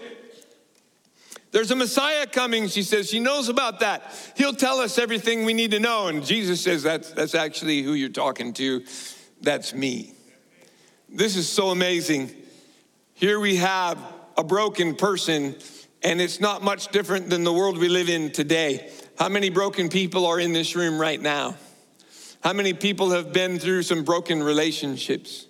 There's 1.52 1.70
a 1.70 1.76
Messiah 1.76 2.26
coming, 2.26 2.66
she 2.68 2.82
says. 2.82 3.10
She 3.10 3.20
knows 3.20 3.50
about 3.50 3.80
that. 3.80 4.32
He'll 4.36 4.54
tell 4.54 4.80
us 4.80 4.98
everything 4.98 5.44
we 5.44 5.52
need 5.52 5.70
to 5.72 5.80
know. 5.80 6.08
And 6.08 6.24
Jesus 6.24 6.62
says, 6.62 6.82
That's, 6.82 7.12
that's 7.12 7.34
actually 7.34 7.82
who 7.82 7.92
you're 7.92 8.08
talking 8.08 8.54
to. 8.54 8.84
That's 9.42 9.74
me. 9.74 10.14
This 11.10 11.36
is 11.36 11.48
so 11.48 11.68
amazing. 11.68 12.30
Here 13.12 13.38
we 13.38 13.56
have 13.56 13.98
a 14.36 14.42
broken 14.42 14.96
person, 14.96 15.54
and 16.02 16.22
it's 16.22 16.40
not 16.40 16.62
much 16.62 16.88
different 16.88 17.28
than 17.28 17.44
the 17.44 17.52
world 17.52 17.76
we 17.76 17.90
live 17.90 18.08
in 18.08 18.32
today. 18.32 18.90
How 19.18 19.28
many 19.28 19.50
broken 19.50 19.90
people 19.90 20.24
are 20.24 20.40
in 20.40 20.54
this 20.54 20.74
room 20.74 20.98
right 20.98 21.20
now? 21.20 21.56
How 22.42 22.54
many 22.54 22.72
people 22.72 23.10
have 23.10 23.32
been 23.32 23.58
through 23.58 23.82
some 23.82 24.04
broken 24.04 24.42
relationships? 24.42 25.46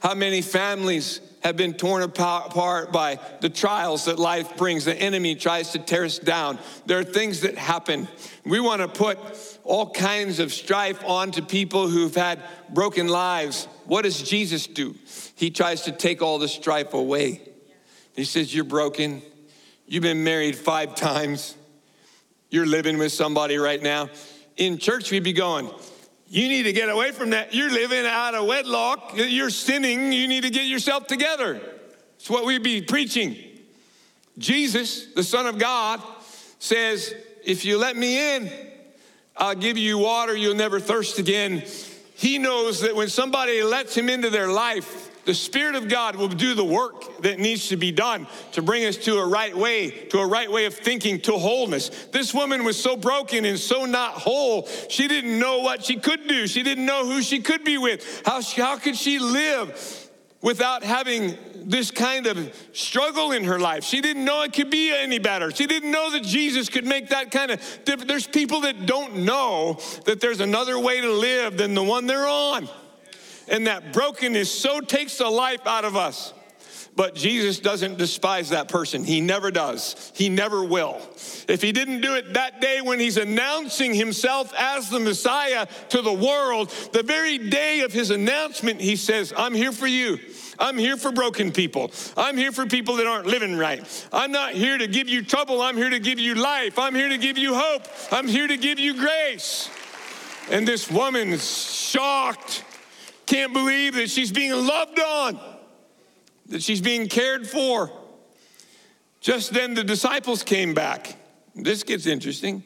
How 0.00 0.14
many 0.14 0.42
families 0.42 1.20
have 1.40 1.56
been 1.56 1.74
torn 1.74 2.02
apart 2.02 2.92
by 2.92 3.18
the 3.40 3.48
trials 3.48 4.04
that 4.04 4.18
life 4.18 4.56
brings. 4.56 4.84
The 4.84 4.94
enemy 4.94 5.34
tries 5.34 5.70
to 5.70 5.78
tear 5.78 6.04
us 6.04 6.18
down. 6.18 6.58
There 6.86 6.98
are 6.98 7.04
things 7.04 7.40
that 7.40 7.56
happen. 7.56 8.08
We 8.44 8.60
want 8.60 8.82
to 8.82 8.88
put 8.88 9.18
all 9.64 9.90
kinds 9.90 10.38
of 10.38 10.52
strife 10.52 11.02
onto 11.04 11.42
people 11.42 11.88
who've 11.88 12.14
had 12.14 12.40
broken 12.68 13.08
lives. 13.08 13.66
What 13.86 14.02
does 14.02 14.22
Jesus 14.22 14.66
do? 14.66 14.94
He 15.34 15.50
tries 15.50 15.82
to 15.82 15.92
take 15.92 16.20
all 16.20 16.38
the 16.38 16.48
strife 16.48 16.92
away. 16.92 17.40
He 18.14 18.24
says, 18.24 18.54
You're 18.54 18.64
broken. 18.64 19.22
You've 19.86 20.02
been 20.02 20.22
married 20.22 20.56
five 20.56 20.94
times. 20.94 21.56
You're 22.50 22.66
living 22.66 22.98
with 22.98 23.12
somebody 23.12 23.56
right 23.56 23.82
now. 23.82 24.10
In 24.56 24.78
church, 24.78 25.10
we'd 25.10 25.24
be 25.24 25.32
going, 25.32 25.70
you 26.32 26.48
need 26.48 26.62
to 26.62 26.72
get 26.72 26.88
away 26.88 27.10
from 27.10 27.30
that. 27.30 27.52
You're 27.52 27.72
living 27.72 28.06
out 28.06 28.36
of 28.36 28.46
wedlock. 28.46 29.14
You're 29.16 29.50
sinning. 29.50 30.12
You 30.12 30.28
need 30.28 30.44
to 30.44 30.50
get 30.50 30.66
yourself 30.66 31.08
together. 31.08 31.60
It's 32.20 32.30
what 32.30 32.46
we'd 32.46 32.62
be 32.62 32.82
preaching. 32.82 33.36
Jesus, 34.38 35.06
the 35.06 35.24
Son 35.24 35.46
of 35.46 35.58
God, 35.58 36.00
says, 36.60 37.12
If 37.44 37.64
you 37.64 37.78
let 37.78 37.96
me 37.96 38.36
in, 38.36 38.48
I'll 39.36 39.56
give 39.56 39.76
you 39.76 39.98
water. 39.98 40.36
You'll 40.36 40.54
never 40.54 40.78
thirst 40.78 41.18
again. 41.18 41.64
He 42.14 42.38
knows 42.38 42.82
that 42.82 42.94
when 42.94 43.08
somebody 43.08 43.64
lets 43.64 43.96
him 43.96 44.08
into 44.08 44.30
their 44.30 44.48
life, 44.48 44.99
the 45.24 45.34
Spirit 45.34 45.74
of 45.74 45.88
God 45.88 46.16
will 46.16 46.28
do 46.28 46.54
the 46.54 46.64
work 46.64 47.22
that 47.22 47.38
needs 47.38 47.68
to 47.68 47.76
be 47.76 47.92
done 47.92 48.26
to 48.52 48.62
bring 48.62 48.84
us 48.84 48.96
to 48.98 49.18
a 49.18 49.26
right 49.26 49.56
way, 49.56 49.90
to 49.90 50.18
a 50.18 50.26
right 50.26 50.50
way 50.50 50.64
of 50.64 50.74
thinking, 50.74 51.20
to 51.22 51.32
wholeness. 51.32 51.88
This 52.12 52.32
woman 52.32 52.64
was 52.64 52.80
so 52.80 52.96
broken 52.96 53.44
and 53.44 53.58
so 53.58 53.84
not 53.84 54.12
whole, 54.12 54.66
she 54.88 55.08
didn't 55.08 55.38
know 55.38 55.58
what 55.58 55.84
she 55.84 55.96
could 55.96 56.26
do. 56.26 56.46
She 56.46 56.62
didn't 56.62 56.86
know 56.86 57.04
who 57.04 57.22
she 57.22 57.40
could 57.40 57.64
be 57.64 57.78
with. 57.78 58.22
How, 58.24 58.42
how 58.42 58.78
could 58.78 58.96
she 58.96 59.18
live 59.18 60.08
without 60.42 60.82
having 60.82 61.36
this 61.54 61.90
kind 61.90 62.26
of 62.26 62.54
struggle 62.72 63.32
in 63.32 63.44
her 63.44 63.58
life. 63.58 63.84
She 63.84 64.00
didn't 64.00 64.24
know 64.24 64.42
it 64.42 64.52
could 64.52 64.70
be 64.70 64.92
any 64.92 65.18
better. 65.18 65.50
She 65.50 65.66
didn't 65.66 65.90
know 65.90 66.10
that 66.12 66.22
Jesus 66.22 66.68
could 66.68 66.86
make 66.86 67.10
that 67.10 67.30
kind 67.30 67.50
of 67.50 67.60
difference. 67.84 68.08
There's 68.08 68.26
people 68.26 68.62
that 68.62 68.86
don't 68.86 69.18
know 69.18 69.78
that 70.06 70.20
there's 70.20 70.40
another 70.40 70.78
way 70.78 71.00
to 71.00 71.10
live 71.10 71.58
than 71.58 71.74
the 71.74 71.82
one 71.82 72.06
they're 72.06 72.26
on. 72.26 72.68
And 73.50 73.66
that 73.66 73.92
brokenness 73.92 74.50
so 74.50 74.80
takes 74.80 75.18
the 75.18 75.28
life 75.28 75.66
out 75.66 75.84
of 75.84 75.96
us. 75.96 76.32
But 76.96 77.14
Jesus 77.14 77.60
doesn't 77.60 77.98
despise 77.98 78.50
that 78.50 78.68
person. 78.68 79.04
He 79.04 79.20
never 79.20 79.50
does. 79.50 80.12
He 80.14 80.28
never 80.28 80.62
will. 80.64 81.00
If 81.48 81.62
he 81.62 81.72
didn't 81.72 82.00
do 82.00 82.14
it 82.16 82.34
that 82.34 82.60
day 82.60 82.80
when 82.80 82.98
he's 82.98 83.16
announcing 83.16 83.94
himself 83.94 84.52
as 84.58 84.90
the 84.90 85.00
Messiah 85.00 85.66
to 85.90 86.02
the 86.02 86.12
world, 86.12 86.70
the 86.92 87.02
very 87.02 87.38
day 87.38 87.80
of 87.80 87.92
his 87.92 88.10
announcement, 88.10 88.80
he 88.80 88.96
says, 88.96 89.32
I'm 89.36 89.54
here 89.54 89.72
for 89.72 89.86
you. 89.86 90.18
I'm 90.58 90.76
here 90.76 90.96
for 90.96 91.10
broken 91.10 91.52
people. 91.52 91.90
I'm 92.16 92.36
here 92.36 92.52
for 92.52 92.66
people 92.66 92.96
that 92.96 93.06
aren't 93.06 93.26
living 93.26 93.56
right. 93.56 93.82
I'm 94.12 94.30
not 94.30 94.52
here 94.52 94.76
to 94.76 94.86
give 94.86 95.08
you 95.08 95.22
trouble. 95.22 95.62
I'm 95.62 95.76
here 95.76 95.90
to 95.90 96.00
give 96.00 96.18
you 96.18 96.34
life. 96.34 96.78
I'm 96.78 96.94
here 96.94 97.08
to 97.08 97.18
give 97.18 97.38
you 97.38 97.54
hope. 97.54 97.84
I'm 98.12 98.28
here 98.28 98.46
to 98.46 98.56
give 98.58 98.78
you 98.78 98.94
grace. 98.98 99.70
And 100.50 100.68
this 100.68 100.90
woman's 100.90 101.48
shocked 101.72 102.64
can't 103.30 103.52
believe 103.52 103.94
that 103.94 104.10
she's 104.10 104.32
being 104.32 104.50
loved 104.50 104.98
on, 104.98 105.38
that 106.46 106.60
she's 106.60 106.80
being 106.80 107.06
cared 107.06 107.46
for. 107.46 107.88
Just 109.20 109.52
then, 109.52 109.74
the 109.74 109.84
disciples 109.84 110.42
came 110.42 110.74
back. 110.74 111.16
This 111.54 111.84
gets 111.84 112.06
interesting. 112.06 112.64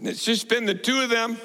It's 0.00 0.24
just 0.24 0.48
been 0.48 0.64
the 0.64 0.76
two 0.76 1.00
of 1.00 1.10
them. 1.10 1.38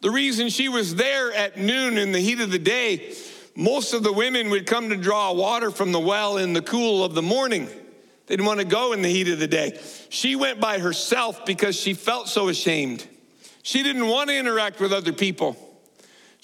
The 0.00 0.10
reason 0.10 0.48
she 0.48 0.70
was 0.70 0.94
there 0.94 1.32
at 1.34 1.58
noon 1.58 1.98
in 1.98 2.12
the 2.12 2.18
heat 2.18 2.40
of 2.40 2.50
the 2.50 2.58
day, 2.58 3.14
most 3.54 3.92
of 3.92 4.02
the 4.02 4.12
women 4.12 4.48
would 4.48 4.66
come 4.66 4.88
to 4.88 4.96
draw 4.96 5.30
water 5.32 5.70
from 5.70 5.92
the 5.92 6.00
well 6.00 6.38
in 6.38 6.54
the 6.54 6.62
cool 6.62 7.04
of 7.04 7.14
the 7.14 7.22
morning. 7.22 7.66
They 8.26 8.36
didn't 8.36 8.46
want 8.46 8.60
to 8.60 8.66
go 8.66 8.94
in 8.94 9.02
the 9.02 9.10
heat 9.10 9.28
of 9.28 9.38
the 9.38 9.48
day. 9.48 9.78
She 10.08 10.34
went 10.34 10.60
by 10.60 10.78
herself 10.78 11.44
because 11.44 11.76
she 11.78 11.92
felt 11.92 12.28
so 12.28 12.48
ashamed. 12.48 13.06
She 13.62 13.82
didn't 13.82 14.08
want 14.08 14.30
to 14.30 14.36
interact 14.36 14.80
with 14.80 14.94
other 14.94 15.12
people. 15.12 15.58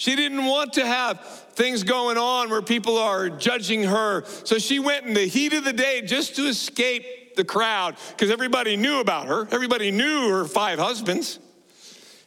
She 0.01 0.17
didn't 0.17 0.47
want 0.47 0.73
to 0.73 0.87
have 0.87 1.21
things 1.53 1.83
going 1.83 2.17
on 2.17 2.49
where 2.49 2.63
people 2.63 2.97
are 2.97 3.29
judging 3.29 3.83
her. 3.83 4.25
So 4.45 4.59
she 4.59 4.79
went 4.79 5.05
in 5.05 5.13
the 5.13 5.27
heat 5.27 5.53
of 5.53 5.63
the 5.63 5.75
day 5.75 6.01
just 6.01 6.37
to 6.37 6.47
escape 6.47 7.37
the 7.37 7.45
crowd 7.45 7.97
because 8.09 8.31
everybody 8.31 8.79
knew 8.79 9.01
about 9.01 9.27
her. 9.27 9.47
Everybody 9.51 9.91
knew 9.91 10.31
her 10.31 10.47
five 10.47 10.79
husbands. 10.79 11.39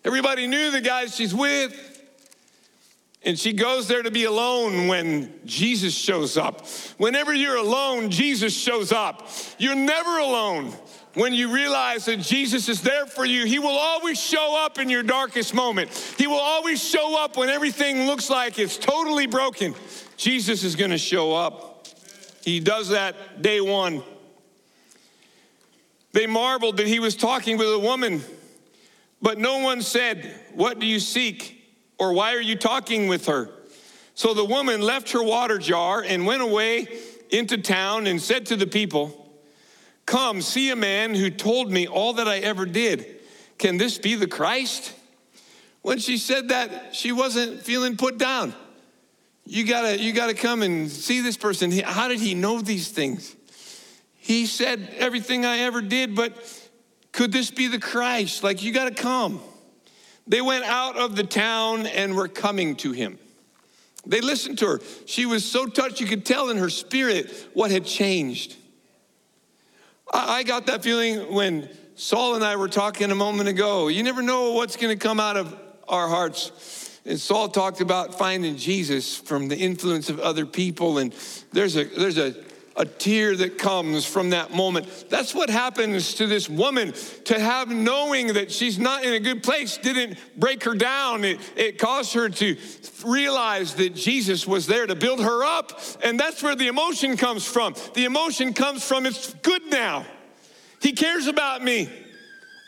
Everybody 0.06 0.46
knew 0.46 0.70
the 0.70 0.82
guys 0.82 1.16
she's 1.16 1.34
with. 1.34 1.74
And 3.24 3.40
she 3.40 3.54
goes 3.54 3.88
there 3.88 4.04
to 4.04 4.12
be 4.12 4.26
alone 4.26 4.88
when 4.88 5.34
Jesus 5.44 5.96
shows 5.96 6.38
up. 6.38 6.68
Whenever 6.98 7.34
you're 7.34 7.58
alone, 7.58 8.12
Jesus 8.12 8.56
shows 8.56 8.92
up. 8.92 9.28
You're 9.58 9.74
never 9.74 10.20
alone 10.20 10.74
when 11.14 11.34
you 11.34 11.54
realize 11.54 12.06
that 12.06 12.20
Jesus 12.20 12.70
is 12.70 12.82
there 12.82 13.06
for 13.06 13.26
you, 13.26 13.46
He 13.46 13.60
will 13.60 13.78
always 13.78 14.20
show 14.20 14.56
up 14.66 14.80
in 14.80 14.90
your 14.90 15.04
darkest 15.04 15.54
moment. 15.54 15.92
He 16.18 16.28
will 16.28 16.40
always 16.40 16.84
show 16.84 17.22
up 17.24 17.38
when 17.38 17.50
everything 17.50 18.06
looks 18.08 18.30
like 18.30 18.58
it's 18.58 18.78
totally 18.78 19.28
broken. 19.28 19.76
Jesus 20.18 20.64
is 20.64 20.76
going 20.76 20.92
to 20.92 20.98
show 20.98 21.34
up. 21.34 21.88
He 22.44 22.60
does 22.60 22.90
that 22.90 23.42
day 23.42 23.62
one. 23.62 24.04
They 26.12 26.28
marveled 26.28 26.78
that 26.78 26.88
he 26.88 27.00
was 27.00 27.16
talking 27.16 27.58
with 27.58 27.68
a 27.74 27.80
woman, 27.80 28.22
but 29.22 29.38
no 29.38 29.60
one 29.60 29.82
said, 29.82 30.34
What 30.54 30.80
do 30.80 30.86
you 30.86 31.00
seek? 31.00 31.60
or 32.00 32.12
Why 32.12 32.34
are 32.36 32.42
you 32.42 32.56
talking 32.56 33.08
with 33.08 33.28
her? 33.28 33.50
So 34.16 34.34
the 34.34 34.46
woman 34.46 34.82
left 34.82 35.12
her 35.12 35.24
water 35.24 35.58
jar 35.58 36.02
and 36.02 36.26
went 36.26 36.42
away 36.42 36.88
into 37.30 37.58
town 37.58 38.08
and 38.08 38.22
said 38.22 38.46
to 38.48 38.56
the 38.56 38.68
people, 38.68 39.23
Come, 40.06 40.42
see 40.42 40.70
a 40.70 40.76
man 40.76 41.16
who 41.16 41.30
told 41.30 41.72
me 41.72 41.88
all 41.88 42.14
that 42.14 42.28
I 42.28 42.40
ever 42.40 42.66
did. 42.66 43.22
Can 43.58 43.78
this 43.78 43.98
be 43.98 44.16
the 44.16 44.28
Christ? 44.28 44.94
When 45.82 46.00
she 46.00 46.18
said 46.18 46.50
that, 46.50 46.96
she 46.96 47.12
wasn't 47.12 47.62
feeling 47.62 47.98
put 47.98 48.18
down. 48.18 48.54
You 49.46 49.66
gotta, 49.66 50.00
you 50.00 50.14
gotta 50.14 50.34
come 50.34 50.62
and 50.62 50.90
see 50.90 51.20
this 51.20 51.38
person. 51.38 51.72
How 51.72 52.08
did 52.08 52.20
he 52.20 52.34
know 52.34 52.62
these 52.62 52.90
things? 52.90 53.36
He 54.16 54.46
said 54.46 54.90
everything 54.98 55.46
I 55.46 55.60
ever 55.60 55.82
did, 55.82 56.16
but 56.16 56.34
could 57.12 57.32
this 57.32 57.52
be 57.52 57.68
the 57.68 57.80
Christ? 57.80 58.44
Like, 58.44 58.64
you 58.64 58.72
gotta 58.72 58.94
come. 58.94 59.42
They 60.26 60.42
went 60.42 60.64
out 60.64 60.96
of 60.96 61.18
the 61.18 61.24
town 61.24 61.86
and 61.88 62.16
were 62.16 62.30
coming 62.30 62.78
to 62.78 62.94
him. 62.94 63.20
They 64.06 64.22
listened 64.22 64.60
to 64.60 64.68
her. 64.68 64.82
She 65.06 65.26
was 65.26 65.44
so 65.44 65.66
touched, 65.66 66.00
you 66.00 66.08
could 66.08 66.26
tell 66.26 66.50
in 66.50 66.58
her 66.58 66.70
spirit 66.70 67.50
what 67.54 67.72
had 67.72 67.86
changed. 67.86 68.56
I 70.14 70.44
got 70.44 70.68
that 70.68 70.84
feeling 70.84 71.34
when 71.34 71.70
Saul 71.96 72.36
and 72.36 72.44
I 72.44 72.56
were 72.56 72.68
talking 72.68 73.10
a 73.10 73.16
moment 73.16 73.50
ago. 73.50 73.88
You 73.88 74.04
never 74.04 74.22
know 74.22 74.52
what's 74.52 74.78
going 74.78 74.98
to 74.98 75.02
come 75.02 75.20
out 75.20 75.38
of 75.38 75.58
our 75.88 76.08
hearts. 76.08 77.00
And 77.06 77.20
Saul 77.20 77.50
talked 77.50 77.82
about 77.82 78.18
finding 78.18 78.56
Jesus 78.56 79.18
from 79.18 79.48
the 79.48 79.58
influence 79.58 80.10
of 80.10 80.20
other 80.20 80.46
people. 80.46 81.00
And 81.00 81.16
there's 81.52 81.76
a, 81.76 81.86
there's 81.86 82.20
a, 82.20 82.36
a 82.76 82.86
tear 82.86 83.36
that 83.36 83.58
comes 83.58 84.06
from 84.06 84.32
that 84.32 84.54
moment. 84.54 85.06
That's 85.10 85.34
what 85.34 85.50
happens 85.50 86.16
to 86.16 86.28
this 86.28 86.50
woman. 86.50 86.94
To 87.26 87.40
have 87.40 87.70
knowing 87.70 88.34
that 88.34 88.52
she's 88.52 88.80
not 88.80 89.04
in 89.04 89.14
a 89.14 89.20
good 89.20 89.44
place 89.44 89.78
didn't 89.78 90.18
break 90.38 90.64
her 90.64 90.74
down. 90.74 91.24
It, 91.24 91.40
it 91.56 91.78
caused 91.78 92.14
her 92.14 92.30
to 92.30 92.58
realize 93.06 93.76
that 93.76 93.96
Jesus 93.96 94.48
was 94.48 94.66
there 94.66 94.88
to 94.88 94.96
build 94.96 95.22
her 95.22 95.44
up. 95.44 95.80
And 96.04 96.20
that's 96.20 96.42
where 96.42 96.56
the 96.56 96.68
emotion 96.68 97.18
comes 97.18 97.46
from. 97.46 97.76
The 97.94 98.06
emotion 98.06 98.54
comes 98.54 98.84
from 98.84 99.06
it's 99.06 99.34
good 99.36 99.66
now. 99.70 100.06
He 100.82 100.94
cares 100.94 101.28
about 101.28 101.64
me. 101.64 101.90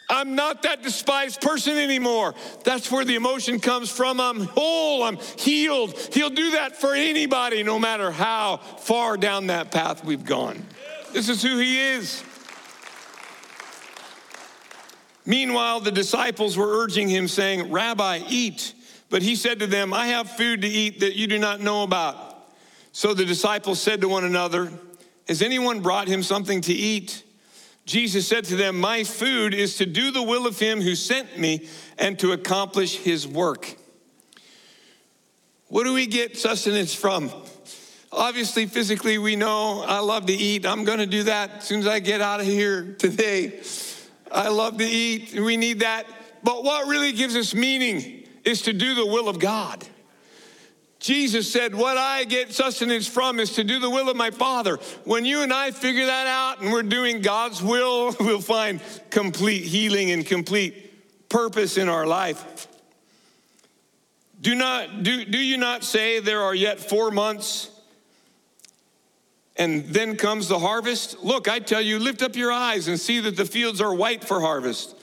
I'm 0.10 0.36
not 0.36 0.62
that 0.64 0.84
despised 0.84 1.42
person 1.42 1.78
anymore. 1.78 2.36
That's 2.64 2.92
where 2.92 3.06
the 3.06 3.16
emotion 3.16 3.60
comes 3.60 3.90
from. 3.90 4.20
I'm 4.20 4.42
whole, 4.42 5.04
I'm 5.04 5.18
healed. 5.18 5.98
He'll 6.14 6.30
do 6.30 6.52
that 6.52 6.76
for 6.76 6.94
anybody, 6.94 7.64
no 7.64 7.80
matter 7.80 8.12
how 8.12 8.58
far 8.58 9.18
down 9.18 9.48
that 9.48 9.72
path 9.72 10.06
we've 10.06 10.26
gone. 10.26 10.64
This 11.12 11.30
is 11.30 11.42
who 11.42 11.58
He 11.58 11.80
is. 11.80 12.24
Meanwhile, 15.26 15.80
the 15.80 15.92
disciples 15.92 16.56
were 16.56 16.84
urging 16.84 17.10
him, 17.10 17.28
saying, 17.28 17.72
Rabbi, 17.72 18.22
eat. 18.30 18.74
But 19.10 19.24
he 19.24 19.36
said 19.36 19.60
to 19.60 19.68
them, 19.68 19.94
I 19.94 20.08
have 20.08 20.30
food 20.30 20.62
to 20.62 20.68
eat 20.68 21.00
that 21.00 21.16
you 21.16 21.26
do 21.28 21.40
not 21.40 21.62
know 21.62 21.84
about. 21.84 22.48
So 22.92 23.14
the 23.14 23.26
disciples 23.26 23.82
said 23.82 24.02
to 24.02 24.08
one 24.08 24.24
another, 24.24 24.72
Has 25.28 25.42
anyone 25.42 25.82
brought 25.82 26.08
him 26.08 26.22
something 26.22 26.62
to 26.62 26.74
eat? 26.74 27.24
Jesus 27.86 28.28
said 28.28 28.46
to 28.46 28.56
them, 28.56 28.80
My 28.80 29.04
food 29.04 29.54
is 29.54 29.78
to 29.78 29.86
do 29.86 30.12
the 30.12 30.24
will 30.24 30.48
of 30.48 30.60
him 30.60 30.82
who 30.82 30.96
sent 30.96 31.38
me 31.38 31.68
and 31.98 32.18
to 32.20 32.32
accomplish 32.32 32.98
his 32.98 33.28
work. 33.28 33.76
What 35.68 35.84
do 35.84 35.94
we 35.94 36.08
get 36.08 36.38
sustenance 36.38 36.94
from? 36.94 37.32
Obviously, 38.12 38.66
physically, 38.66 39.18
we 39.18 39.36
know 39.36 39.84
I 39.86 40.00
love 40.00 40.26
to 40.28 40.34
eat. 40.34 40.66
I'm 40.66 40.84
going 40.84 41.00
to 41.00 41.06
do 41.06 41.24
that 41.24 41.58
as 41.58 41.64
soon 41.66 41.82
as 41.82 41.88
I 41.88 42.00
get 42.00 42.22
out 42.22 42.40
of 42.40 42.46
here 42.46 42.96
today. 42.98 43.62
I 44.32 44.50
love 44.50 44.78
to 44.78 44.86
eat. 44.86 45.34
We 45.34 45.58
need 45.58 45.82
that. 45.82 46.08
But 46.44 46.64
what 46.64 46.88
really 46.88 47.12
gives 47.12 47.36
us 47.36 47.54
meaning 47.54 48.28
is 48.44 48.64
to 48.64 48.74
do 48.74 48.96
the 48.96 49.06
will 49.06 49.28
of 49.28 49.40
God. 49.40 49.86
Jesus 51.06 51.54
said, 51.54 51.76
What 51.76 51.98
I 51.98 52.24
get 52.24 52.52
sustenance 52.52 53.06
from 53.08 53.40
is 53.40 53.52
to 53.52 53.64
do 53.64 53.78
the 53.78 53.92
will 53.92 54.10
of 54.10 54.18
my 54.18 54.32
Father. 54.32 54.78
When 55.04 55.24
you 55.24 55.44
and 55.44 55.54
I 55.54 55.70
figure 55.70 56.08
that 56.08 56.26
out 56.26 56.62
and 56.62 56.74
we're 56.74 56.82
doing 56.82 57.22
God's 57.22 57.62
will, 57.62 58.16
we'll 58.20 58.42
find 58.42 58.82
complete 59.12 59.66
healing 59.66 60.10
and 60.10 60.26
complete 60.26 61.30
purpose 61.30 61.78
in 61.78 61.90
our 61.90 62.08
life. 62.08 62.68
Do, 64.42 64.56
not, 64.56 65.04
do, 65.04 65.26
do 65.26 65.38
you 65.38 65.58
not 65.58 65.84
say 65.84 66.22
there 66.22 66.42
are 66.42 66.56
yet 66.56 66.80
four 66.80 67.12
months 67.12 67.70
and 69.58 69.86
then 69.86 70.16
comes 70.16 70.48
the 70.48 70.58
harvest? 70.58 71.24
Look, 71.24 71.48
I 71.48 71.60
tell 71.60 71.82
you, 71.82 72.00
lift 72.00 72.24
up 72.24 72.36
your 72.36 72.52
eyes 72.52 72.88
and 72.88 73.00
see 73.00 73.20
that 73.20 73.38
the 73.38 73.46
fields 73.46 73.80
are 73.80 73.94
white 73.94 74.24
for 74.24 74.42
harvest. 74.42 74.96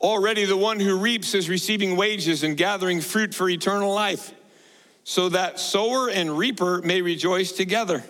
Already 0.00 0.46
the 0.46 0.56
one 0.56 0.80
who 0.80 0.98
reaps 0.98 1.32
is 1.32 1.48
receiving 1.48 1.94
wages 1.94 2.42
and 2.42 2.56
gathering 2.56 3.00
fruit 3.00 3.32
for 3.32 3.48
eternal 3.48 3.94
life 3.94 4.34
so 5.04 5.28
that 5.28 5.60
sower 5.60 6.08
and 6.08 6.36
reaper 6.36 6.82
may 6.82 7.02
rejoice 7.02 7.52
together. 7.52 8.02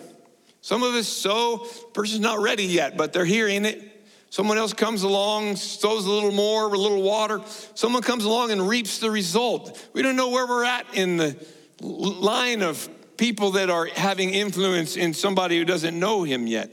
Some 0.61 0.81
of 0.81 0.95
us 0.95 1.07
sow, 1.07 1.67
person's 1.93 2.21
not 2.21 2.39
ready 2.39 2.65
yet, 2.65 2.97
but 2.97 3.13
they're 3.13 3.25
hearing 3.25 3.65
it. 3.65 3.91
Someone 4.31 4.57
else 4.57 4.73
comes 4.73 5.03
along, 5.03 5.57
sows 5.57 6.05
a 6.05 6.11
little 6.11 6.31
more, 6.31 6.65
a 6.73 6.77
little 6.77 7.01
water. 7.01 7.41
Someone 7.75 8.01
comes 8.01 8.25
along 8.25 8.51
and 8.51 8.67
reaps 8.67 8.97
the 8.99 9.11
result. 9.11 9.87
We 9.93 10.01
don't 10.01 10.15
know 10.15 10.29
where 10.29 10.47
we're 10.47 10.65
at 10.65 10.85
in 10.93 11.17
the 11.17 11.37
line 11.81 12.61
of 12.61 12.89
people 13.17 13.51
that 13.51 13.69
are 13.69 13.85
having 13.85 14.31
influence 14.31 14.97
in 14.97 15.13
somebody 15.13 15.57
who 15.57 15.65
doesn't 15.65 15.97
know 15.97 16.23
him 16.23 16.47
yet. 16.47 16.71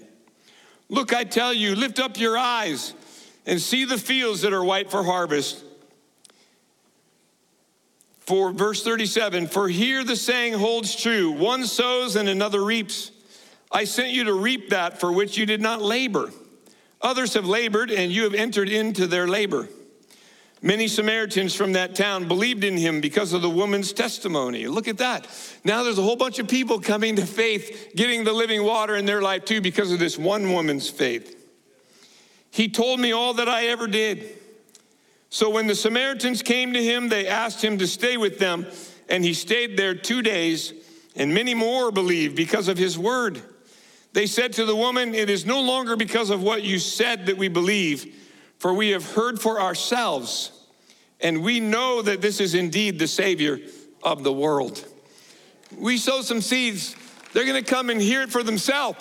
Look, 0.88 1.14
I 1.14 1.24
tell 1.24 1.52
you, 1.52 1.74
lift 1.76 2.00
up 2.00 2.18
your 2.18 2.36
eyes 2.36 2.94
and 3.46 3.60
see 3.60 3.84
the 3.84 3.98
fields 3.98 4.42
that 4.42 4.52
are 4.52 4.64
white 4.64 4.90
for 4.90 5.04
harvest. 5.04 5.62
For 8.26 8.52
verse 8.52 8.84
37, 8.84 9.48
for 9.48 9.68
here 9.68 10.04
the 10.04 10.16
saying 10.16 10.54
holds 10.54 10.94
true 10.94 11.32
one 11.32 11.66
sows 11.66 12.16
and 12.16 12.28
another 12.28 12.64
reaps. 12.64 13.10
I 13.70 13.84
sent 13.84 14.10
you 14.10 14.24
to 14.24 14.34
reap 14.34 14.70
that 14.70 15.00
for 15.00 15.10
which 15.10 15.36
you 15.36 15.46
did 15.46 15.60
not 15.60 15.82
labor. 15.82 16.30
Others 17.00 17.34
have 17.34 17.46
labored, 17.46 17.90
and 17.90 18.12
you 18.12 18.22
have 18.24 18.34
entered 18.34 18.68
into 18.68 19.06
their 19.08 19.26
labor. 19.26 19.68
Many 20.64 20.86
Samaritans 20.86 21.56
from 21.56 21.72
that 21.72 21.96
town 21.96 22.28
believed 22.28 22.62
in 22.62 22.76
him 22.76 23.00
because 23.00 23.32
of 23.32 23.42
the 23.42 23.50
woman's 23.50 23.92
testimony. 23.92 24.68
Look 24.68 24.86
at 24.86 24.98
that. 24.98 25.26
Now 25.64 25.82
there's 25.82 25.98
a 25.98 26.02
whole 26.02 26.14
bunch 26.14 26.38
of 26.38 26.46
people 26.46 26.78
coming 26.78 27.16
to 27.16 27.26
faith, 27.26 27.92
getting 27.96 28.22
the 28.22 28.32
living 28.32 28.62
water 28.62 28.94
in 28.94 29.04
their 29.04 29.20
life 29.20 29.44
too 29.44 29.60
because 29.60 29.90
of 29.90 29.98
this 29.98 30.16
one 30.16 30.52
woman's 30.52 30.88
faith. 30.88 31.36
He 32.52 32.68
told 32.68 33.00
me 33.00 33.10
all 33.10 33.34
that 33.34 33.48
I 33.48 33.66
ever 33.66 33.88
did. 33.88 34.38
So 35.32 35.48
when 35.48 35.66
the 35.66 35.74
Samaritans 35.74 36.42
came 36.42 36.74
to 36.74 36.84
him, 36.84 37.08
they 37.08 37.26
asked 37.26 37.64
him 37.64 37.78
to 37.78 37.86
stay 37.86 38.18
with 38.18 38.38
them, 38.38 38.66
and 39.08 39.24
he 39.24 39.32
stayed 39.32 39.78
there 39.78 39.94
two 39.94 40.20
days, 40.20 40.74
and 41.16 41.32
many 41.32 41.54
more 41.54 41.90
believed 41.90 42.36
because 42.36 42.68
of 42.68 42.76
his 42.76 42.98
word. 42.98 43.40
They 44.12 44.26
said 44.26 44.52
to 44.52 44.66
the 44.66 44.76
woman, 44.76 45.14
It 45.14 45.30
is 45.30 45.46
no 45.46 45.62
longer 45.62 45.96
because 45.96 46.28
of 46.28 46.42
what 46.42 46.64
you 46.64 46.78
said 46.78 47.24
that 47.26 47.38
we 47.38 47.48
believe, 47.48 48.14
for 48.58 48.74
we 48.74 48.90
have 48.90 49.10
heard 49.12 49.40
for 49.40 49.58
ourselves, 49.58 50.52
and 51.18 51.42
we 51.42 51.60
know 51.60 52.02
that 52.02 52.20
this 52.20 52.38
is 52.38 52.54
indeed 52.54 52.98
the 52.98 53.08
Savior 53.08 53.58
of 54.02 54.24
the 54.24 54.32
world. 54.34 54.86
We 55.78 55.96
sow 55.96 56.20
some 56.20 56.42
seeds, 56.42 56.94
they're 57.32 57.46
gonna 57.46 57.62
come 57.62 57.88
and 57.88 58.02
hear 58.02 58.20
it 58.20 58.30
for 58.30 58.42
themselves. 58.42 58.98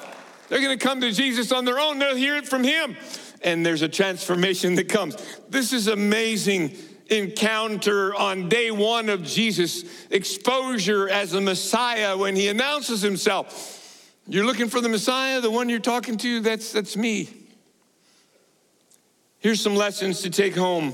They're 0.48 0.62
gonna 0.62 0.78
come 0.78 1.02
to 1.02 1.12
Jesus 1.12 1.52
on 1.52 1.66
their 1.66 1.78
own, 1.78 2.00
they'll 2.00 2.16
hear 2.16 2.38
it 2.38 2.48
from 2.48 2.64
him 2.64 2.96
and 3.44 3.66
there's 3.66 3.82
a 3.82 3.90
transformation 3.90 4.76
that 4.76 4.90
comes. 4.90 5.16
This 5.50 5.74
is 5.74 5.88
amazing 5.88 6.76
encounter 7.10 8.16
on 8.16 8.48
day 8.48 8.72
one 8.72 9.10
of 9.10 9.24
Jesus' 9.24 9.84
exposure 10.10 11.10
as 11.10 11.32
the 11.32 11.42
Messiah 11.42 12.18
when 12.18 12.36
he 12.36 12.48
announces 12.48 13.02
himself. 13.02 14.14
You're 14.28 14.46
looking 14.46 14.70
for 14.70 14.80
the 14.80 14.90
Messiah, 14.90 15.42
the 15.42 15.52
one 15.52 15.68
you're 15.68 15.80
talking 15.80 16.18
to, 16.18 16.40
that's, 16.40 16.72
that's 16.72 16.96
me. 16.96 17.30
Here's 19.40 19.60
some 19.60 19.76
lessons 19.76 20.22
to 20.22 20.30
take 20.30 20.56
home. 20.56 20.94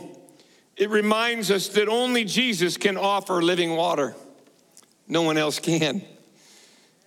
It 0.76 0.90
reminds 0.90 1.52
us 1.52 1.68
that 1.70 1.88
only 1.88 2.24
Jesus 2.24 2.78
can 2.78 2.98
offer 2.98 3.42
living 3.42 3.76
water, 3.76 4.16
no 5.08 5.22
one 5.22 5.38
else 5.38 5.60
can. 5.60 6.04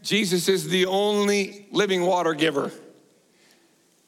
Jesus 0.02 0.48
is 0.48 0.68
the 0.68 0.86
only 0.86 1.66
living 1.72 2.02
water 2.02 2.32
giver. 2.34 2.70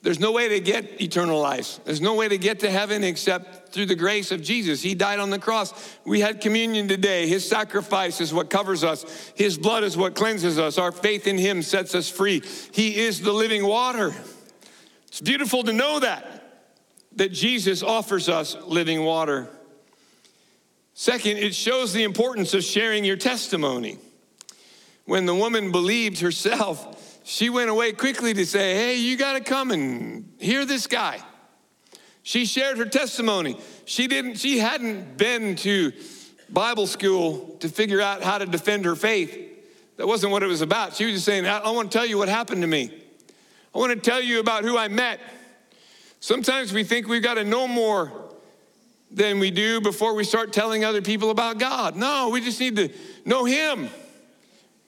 There's 0.02 0.18
no 0.18 0.32
way 0.32 0.48
to 0.48 0.58
get 0.58 1.00
eternal 1.00 1.40
life. 1.40 1.78
There's 1.84 2.00
no 2.00 2.14
way 2.14 2.28
to 2.28 2.36
get 2.36 2.60
to 2.60 2.70
heaven 2.70 3.04
except 3.04 3.72
through 3.72 3.86
the 3.86 3.94
grace 3.94 4.32
of 4.32 4.42
Jesus. 4.42 4.82
He 4.82 4.96
died 4.96 5.20
on 5.20 5.30
the 5.30 5.38
cross. 5.38 5.96
We 6.04 6.18
had 6.18 6.40
communion 6.40 6.88
today. 6.88 7.28
His 7.28 7.48
sacrifice 7.48 8.20
is 8.20 8.34
what 8.34 8.50
covers 8.50 8.82
us, 8.82 9.32
His 9.36 9.56
blood 9.56 9.84
is 9.84 9.96
what 9.96 10.16
cleanses 10.16 10.58
us. 10.58 10.76
Our 10.76 10.90
faith 10.90 11.28
in 11.28 11.38
Him 11.38 11.62
sets 11.62 11.94
us 11.94 12.08
free. 12.08 12.42
He 12.72 12.96
is 12.96 13.20
the 13.20 13.32
living 13.32 13.64
water. 13.64 14.12
It's 15.06 15.20
beautiful 15.20 15.62
to 15.62 15.72
know 15.72 16.00
that, 16.00 16.64
that 17.16 17.32
Jesus 17.32 17.82
offers 17.82 18.28
us 18.28 18.56
living 18.66 19.04
water. 19.04 19.48
Second, 20.94 21.38
it 21.38 21.54
shows 21.54 21.92
the 21.92 22.02
importance 22.02 22.54
of 22.54 22.64
sharing 22.64 23.04
your 23.04 23.16
testimony. 23.16 23.98
When 25.04 25.26
the 25.26 25.34
woman 25.34 25.70
believed 25.70 26.20
herself, 26.20 27.11
she 27.24 27.50
went 27.50 27.70
away 27.70 27.92
quickly 27.92 28.34
to 28.34 28.46
say, 28.46 28.74
Hey, 28.74 28.96
you 28.96 29.16
got 29.16 29.34
to 29.34 29.40
come 29.40 29.70
and 29.70 30.32
hear 30.38 30.64
this 30.64 30.86
guy. 30.86 31.20
She 32.22 32.44
shared 32.46 32.78
her 32.78 32.84
testimony. 32.84 33.58
She 33.84 34.06
didn't, 34.06 34.36
she 34.36 34.58
hadn't 34.58 35.16
been 35.16 35.56
to 35.56 35.92
Bible 36.48 36.86
school 36.86 37.56
to 37.60 37.68
figure 37.68 38.00
out 38.00 38.22
how 38.22 38.38
to 38.38 38.46
defend 38.46 38.84
her 38.84 38.94
faith. 38.94 39.38
That 39.96 40.06
wasn't 40.06 40.32
what 40.32 40.42
it 40.42 40.46
was 40.46 40.60
about. 40.60 40.94
She 40.94 41.04
was 41.04 41.14
just 41.14 41.24
saying, 41.24 41.46
I, 41.46 41.58
I 41.58 41.70
want 41.70 41.90
to 41.90 41.98
tell 41.98 42.06
you 42.06 42.18
what 42.18 42.28
happened 42.28 42.62
to 42.62 42.68
me. 42.68 42.90
I 43.74 43.78
want 43.78 43.92
to 43.92 43.98
tell 43.98 44.22
you 44.22 44.38
about 44.38 44.64
who 44.64 44.76
I 44.76 44.88
met. 44.88 45.20
Sometimes 46.20 46.72
we 46.72 46.84
think 46.84 47.08
we've 47.08 47.22
got 47.22 47.34
to 47.34 47.44
know 47.44 47.66
more 47.66 48.12
than 49.10 49.38
we 49.38 49.50
do 49.50 49.80
before 49.80 50.14
we 50.14 50.24
start 50.24 50.52
telling 50.52 50.84
other 50.84 51.02
people 51.02 51.30
about 51.30 51.58
God. 51.58 51.96
No, 51.96 52.30
we 52.30 52.40
just 52.40 52.60
need 52.60 52.76
to 52.76 52.90
know 53.24 53.44
Him. 53.44 53.88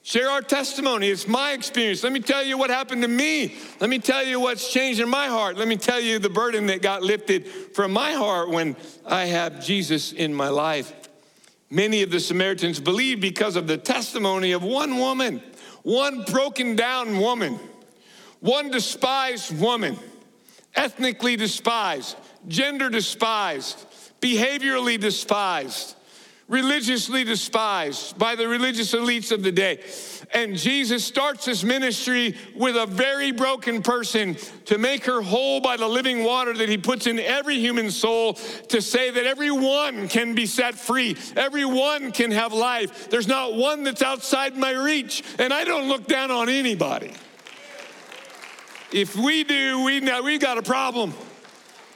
Share 0.05 0.29
our 0.29 0.43
testimony. 0.43 1.09
It's 1.09 1.27
my 1.27 1.53
experience. 1.53 2.03
Let 2.03 2.13
me 2.13 2.19
tell 2.19 2.43
you 2.43 2.59
what 2.59 2.69
happened 2.69 3.01
to 3.01 3.07
me. 3.07 3.55
Let 3.79 3.89
me 3.89 3.97
tell 3.97 4.23
you 4.23 4.39
what's 4.39 4.71
changed 4.71 4.99
in 4.99 5.09
my 5.09 5.25
heart. 5.25 5.57
Let 5.57 5.67
me 5.67 5.77
tell 5.77 5.99
you 5.99 6.19
the 6.19 6.29
burden 6.29 6.67
that 6.67 6.83
got 6.83 7.01
lifted 7.01 7.47
from 7.47 7.91
my 7.91 8.11
heart 8.11 8.51
when 8.51 8.75
I 9.03 9.25
have 9.25 9.65
Jesus 9.65 10.11
in 10.11 10.31
my 10.31 10.49
life. 10.49 10.93
Many 11.71 12.03
of 12.03 12.11
the 12.11 12.19
Samaritans 12.19 12.79
believed 12.79 13.19
because 13.19 13.55
of 13.55 13.65
the 13.65 13.77
testimony 13.77 14.51
of 14.51 14.61
one 14.61 14.99
woman, 14.99 15.41
one 15.81 16.23
broken 16.25 16.75
down 16.75 17.17
woman, 17.17 17.57
one 18.41 18.69
despised 18.69 19.59
woman, 19.59 19.97
ethnically 20.75 21.35
despised, 21.35 22.15
gender 22.47 22.91
despised, 22.91 23.83
behaviorally 24.21 24.99
despised 24.99 25.95
religiously 26.47 27.23
despised 27.23 28.17
by 28.19 28.35
the 28.35 28.47
religious 28.47 28.93
elites 28.93 29.31
of 29.31 29.41
the 29.41 29.51
day. 29.51 29.79
And 30.31 30.55
Jesus 30.55 31.03
starts 31.03 31.45
his 31.45 31.63
ministry 31.63 32.35
with 32.55 32.75
a 32.75 32.85
very 32.85 33.31
broken 33.31 33.81
person 33.81 34.35
to 34.65 34.77
make 34.77 35.05
her 35.05 35.21
whole 35.21 35.59
by 35.59 35.75
the 35.75 35.87
living 35.87 36.23
water 36.23 36.53
that 36.53 36.69
he 36.69 36.77
puts 36.77 37.07
in 37.07 37.19
every 37.19 37.57
human 37.57 37.89
soul 37.89 38.33
to 38.33 38.81
say 38.81 39.09
that 39.09 39.25
everyone 39.25 40.07
can 40.07 40.35
be 40.35 40.45
set 40.45 40.75
free, 40.75 41.17
everyone 41.35 42.11
can 42.11 42.29
have 42.29 42.53
life. 42.53 43.09
There's 43.09 43.27
not 43.27 43.55
one 43.55 43.83
that's 43.83 44.03
outside 44.03 44.55
my 44.55 44.71
reach, 44.71 45.23
and 45.39 45.51
I 45.51 45.63
don't 45.63 45.87
look 45.87 46.05
down 46.05 46.29
on 46.29 46.47
anybody. 46.47 47.11
If 48.91 49.15
we 49.15 49.43
do, 49.43 49.83
we 49.83 49.99
know 49.99 50.21
we 50.21 50.37
got 50.37 50.59
a 50.59 50.61
problem 50.61 51.13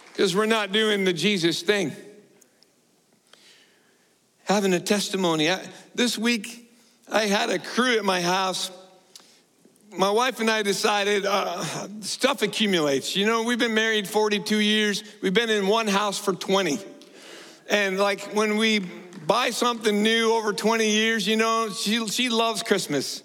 because 0.08 0.36
we're 0.36 0.48
not 0.48 0.72
doing 0.72 1.06
the 1.06 1.14
Jesus 1.14 1.62
thing 1.62 1.94
having 4.50 4.74
a 4.74 4.80
testimony. 4.80 5.52
I, 5.52 5.64
this 5.94 6.18
week, 6.18 6.74
I 7.08 7.28
had 7.28 7.52
a 7.52 7.60
crew 7.60 7.98
at 7.98 8.04
my 8.04 8.20
house. 8.20 8.72
My 9.96 10.10
wife 10.10 10.40
and 10.40 10.50
I 10.50 10.64
decided 10.64 11.24
uh, 11.26 11.64
stuff 12.02 12.42
accumulates. 12.42 13.16
You 13.16 13.28
know, 13.28 13.44
we've 13.44 13.60
been 13.60 13.76
married 13.76 14.08
42 14.08 14.60
years, 14.60 15.04
we've 15.22 15.36
been 15.36 15.52
in 15.52 15.68
one 15.68 15.88
house 15.88 16.18
for 16.18 16.34
20. 16.34 16.80
And 17.70 18.00
like 18.00 18.34
when 18.34 18.58
we 18.58 18.80
buy 18.80 19.52
something 19.52 20.02
new 20.02 20.34
over 20.34 20.52
20 20.52 20.90
years, 20.90 21.28
you 21.28 21.38
know, 21.38 21.70
she, 21.70 22.08
she 22.08 22.30
loves 22.30 22.64
Christmas. 22.64 23.22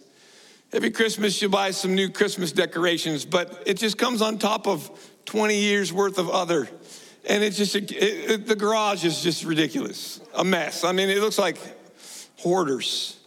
Every 0.75 0.91
Christmas, 0.91 1.35
she'll 1.35 1.49
buy 1.49 1.71
some 1.71 1.95
new 1.95 2.11
Christmas 2.11 2.53
decorations, 2.53 3.25
but 3.25 3.63
it 3.65 3.79
just 3.79 3.97
comes 3.97 4.21
on 4.21 4.39
top 4.39 4.67
of 4.67 4.91
20 5.25 5.57
years 5.57 5.91
worth 5.91 6.19
of 6.19 6.29
other 6.29 6.69
and 7.27 7.43
it's 7.43 7.57
just 7.57 7.75
it, 7.75 7.91
it, 7.93 8.47
the 8.47 8.57
garage 8.57 9.05
is 9.05 9.23
just 9.23 9.45
ridiculous, 9.45 10.21
a 10.35 10.45
mess. 10.45 10.85
I 10.85 10.93
mean, 10.93 11.09
it 11.11 11.19
looks 11.19 11.39
like 11.39 11.57
hoarders. 12.39 13.19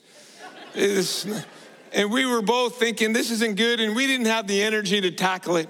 and 0.76 2.12
we 2.12 2.26
were 2.26 2.42
both 2.42 2.78
thinking 2.78 3.14
this 3.14 3.32
isn't 3.32 3.56
good, 3.56 3.80
and 3.80 3.96
we 3.96 4.06
didn't 4.08 4.28
have 4.28 4.48
the 4.48 4.62
energy 4.62 5.02
to 5.02 5.12
tackle 5.12 5.58
it. 5.58 5.70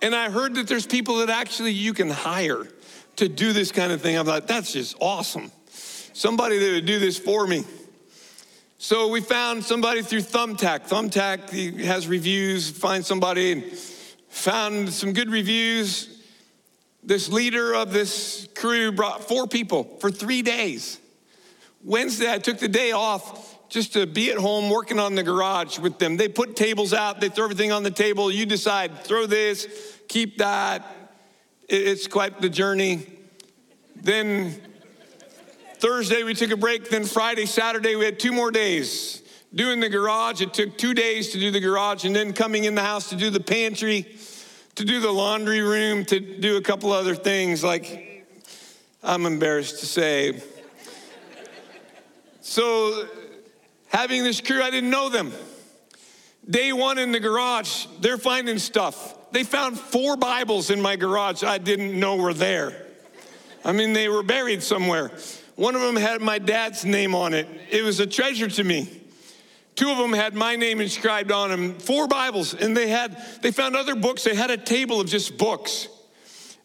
And 0.00 0.14
I 0.14 0.30
heard 0.30 0.54
that 0.56 0.66
there's 0.66 0.86
people 0.86 1.18
that 1.18 1.30
actually 1.30 1.72
you 1.72 1.92
can 1.92 2.10
hire 2.10 2.66
to 3.16 3.28
do 3.28 3.52
this 3.52 3.70
kind 3.70 3.92
of 3.92 4.00
thing. 4.00 4.16
I'm 4.16 4.26
like, 4.26 4.46
that's 4.46 4.72
just 4.72 4.96
awesome. 5.00 5.52
Somebody 6.14 6.58
that 6.58 6.72
would 6.72 6.86
do 6.86 6.98
this 6.98 7.18
for 7.18 7.46
me. 7.46 7.64
So 8.78 9.08
we 9.08 9.20
found 9.20 9.62
somebody 9.62 10.02
through 10.02 10.22
Thumbtack. 10.22 10.88
Thumbtack 10.88 11.78
has 11.84 12.08
reviews, 12.08 12.68
find 12.68 13.06
somebody 13.06 13.52
and 13.52 13.64
found 14.28 14.92
some 14.92 15.12
good 15.12 15.30
reviews 15.30 16.11
this 17.02 17.28
leader 17.28 17.74
of 17.74 17.92
this 17.92 18.48
crew 18.54 18.92
brought 18.92 19.26
four 19.26 19.46
people 19.46 19.84
for 20.00 20.10
three 20.10 20.42
days. 20.42 20.98
Wednesday, 21.84 22.32
I 22.32 22.38
took 22.38 22.58
the 22.58 22.68
day 22.68 22.92
off 22.92 23.58
just 23.68 23.94
to 23.94 24.06
be 24.06 24.30
at 24.30 24.38
home 24.38 24.70
working 24.70 24.98
on 24.98 25.14
the 25.14 25.22
garage 25.22 25.78
with 25.78 25.98
them. 25.98 26.16
They 26.16 26.28
put 26.28 26.54
tables 26.54 26.92
out, 26.92 27.20
they 27.20 27.28
throw 27.28 27.44
everything 27.44 27.72
on 27.72 27.82
the 27.82 27.90
table. 27.90 28.30
You 28.30 28.46
decide, 28.46 29.02
throw 29.02 29.26
this, 29.26 29.66
keep 30.08 30.38
that. 30.38 30.86
It's 31.68 32.06
quite 32.06 32.40
the 32.40 32.50
journey. 32.50 33.06
Then 33.96 34.60
Thursday, 35.78 36.22
we 36.22 36.34
took 36.34 36.50
a 36.50 36.56
break. 36.56 36.90
Then 36.90 37.04
Friday, 37.04 37.46
Saturday, 37.46 37.96
we 37.96 38.04
had 38.04 38.20
two 38.20 38.32
more 38.32 38.50
days 38.50 39.22
doing 39.54 39.80
the 39.80 39.88
garage. 39.88 40.40
It 40.40 40.54
took 40.54 40.76
two 40.76 40.94
days 40.94 41.30
to 41.30 41.40
do 41.40 41.50
the 41.50 41.60
garage, 41.60 42.04
and 42.04 42.14
then 42.14 42.32
coming 42.32 42.64
in 42.64 42.74
the 42.74 42.82
house 42.82 43.08
to 43.08 43.16
do 43.16 43.30
the 43.30 43.40
pantry 43.40 44.06
to 44.76 44.84
do 44.84 45.00
the 45.00 45.10
laundry 45.10 45.60
room, 45.60 46.04
to 46.06 46.20
do 46.20 46.56
a 46.56 46.62
couple 46.62 46.92
other 46.92 47.14
things 47.14 47.62
like 47.62 48.26
I'm 49.02 49.26
embarrassed 49.26 49.80
to 49.80 49.86
say. 49.86 50.42
So, 52.40 53.06
having 53.88 54.24
this 54.24 54.40
crew, 54.40 54.62
I 54.62 54.70
didn't 54.70 54.90
know 54.90 55.08
them. 55.08 55.32
Day 56.48 56.72
one 56.72 56.98
in 56.98 57.12
the 57.12 57.20
garage, 57.20 57.86
they're 58.00 58.18
finding 58.18 58.58
stuff. 58.58 59.16
They 59.30 59.44
found 59.44 59.78
four 59.78 60.16
Bibles 60.16 60.70
in 60.70 60.80
my 60.80 60.96
garage 60.96 61.44
I 61.44 61.58
didn't 61.58 61.98
know 61.98 62.16
were 62.16 62.34
there. 62.34 62.86
I 63.64 63.72
mean, 63.72 63.92
they 63.92 64.08
were 64.08 64.22
buried 64.22 64.62
somewhere. 64.62 65.12
One 65.54 65.74
of 65.74 65.82
them 65.82 65.96
had 65.96 66.20
my 66.20 66.38
dad's 66.38 66.84
name 66.84 67.14
on 67.14 67.32
it. 67.34 67.46
It 67.70 67.82
was 67.82 68.00
a 68.00 68.06
treasure 68.06 68.48
to 68.48 68.64
me. 68.64 69.01
Two 69.74 69.90
of 69.90 69.98
them 69.98 70.12
had 70.12 70.34
my 70.34 70.56
name 70.56 70.80
inscribed 70.80 71.32
on 71.32 71.50
them, 71.50 71.78
four 71.78 72.06
Bibles, 72.06 72.54
and 72.54 72.76
they 72.76 72.88
had 72.88 73.16
they 73.40 73.50
found 73.50 73.74
other 73.74 73.94
books. 73.94 74.24
They 74.24 74.34
had 74.34 74.50
a 74.50 74.58
table 74.58 75.00
of 75.00 75.08
just 75.08 75.38
books. 75.38 75.88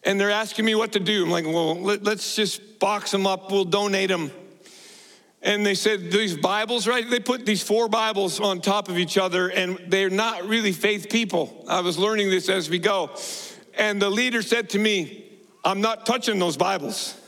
And 0.03 0.19
they're 0.19 0.31
asking 0.31 0.65
me 0.65 0.75
what 0.75 0.93
to 0.93 0.99
do. 0.99 1.23
I'm 1.23 1.31
like, 1.31 1.45
well, 1.45 1.75
let, 1.75 2.07
us 2.07 2.35
just 2.35 2.79
box 2.79 3.11
them 3.11 3.27
up. 3.27 3.51
We'll 3.51 3.65
donate 3.65 4.09
them. 4.09 4.31
And 5.41 5.65
they 5.65 5.75
said, 5.75 6.11
these 6.11 6.37
Bibles, 6.37 6.87
right? 6.87 7.07
They 7.09 7.19
put 7.19 7.45
these 7.45 7.61
four 7.61 7.89
Bibles 7.89 8.39
on 8.39 8.61
top 8.61 8.89
of 8.89 8.97
each 8.97 9.17
other, 9.17 9.49
and 9.49 9.79
they're 9.87 10.09
not 10.09 10.47
really 10.47 10.71
faith 10.71 11.09
people. 11.09 11.65
I 11.67 11.81
was 11.81 11.97
learning 11.97 12.29
this 12.29 12.47
as 12.47 12.69
we 12.69 12.79
go. 12.79 13.11
And 13.73 14.01
the 14.01 14.09
leader 14.09 14.41
said 14.41 14.69
to 14.71 14.79
me, 14.79 15.25
I'm 15.63 15.81
not 15.81 16.05
touching 16.05 16.39
those 16.39 16.57
Bibles. 16.57 17.19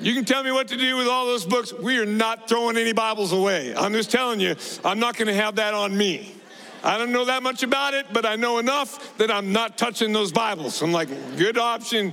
You 0.00 0.12
can 0.12 0.24
tell 0.24 0.42
me 0.42 0.50
what 0.50 0.68
to 0.68 0.76
do 0.76 0.96
with 0.96 1.06
all 1.06 1.26
those 1.26 1.44
books. 1.44 1.72
We 1.72 1.98
are 1.98 2.06
not 2.06 2.48
throwing 2.48 2.76
any 2.76 2.92
Bibles 2.92 3.30
away. 3.32 3.74
I'm 3.76 3.92
just 3.92 4.10
telling 4.10 4.40
you, 4.40 4.56
I'm 4.84 4.98
not 4.98 5.16
going 5.16 5.28
to 5.28 5.34
have 5.34 5.56
that 5.56 5.72
on 5.72 5.96
me. 5.96 6.34
I 6.82 6.98
don't 6.98 7.12
know 7.12 7.24
that 7.26 7.42
much 7.42 7.62
about 7.62 7.94
it, 7.94 8.06
but 8.12 8.26
I 8.26 8.34
know 8.34 8.58
enough 8.58 9.16
that 9.18 9.30
I'm 9.30 9.52
not 9.52 9.78
touching 9.78 10.12
those 10.12 10.32
Bibles. 10.32 10.82
I'm 10.82 10.92
like, 10.92 11.08
good 11.36 11.58
option. 11.58 12.12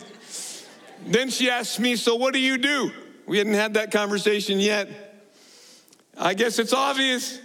Then 1.07 1.29
she 1.31 1.49
asked 1.49 1.79
me, 1.79 1.95
So 1.95 2.15
what 2.15 2.33
do 2.33 2.39
you 2.39 2.59
do? 2.59 2.91
We 3.25 3.39
hadn't 3.39 3.55
had 3.55 3.73
that 3.73 3.91
conversation 3.91 4.59
yet. 4.59 4.87
I 6.17 6.35
guess 6.35 6.59
it's 6.59 6.73
obvious. 6.73 7.39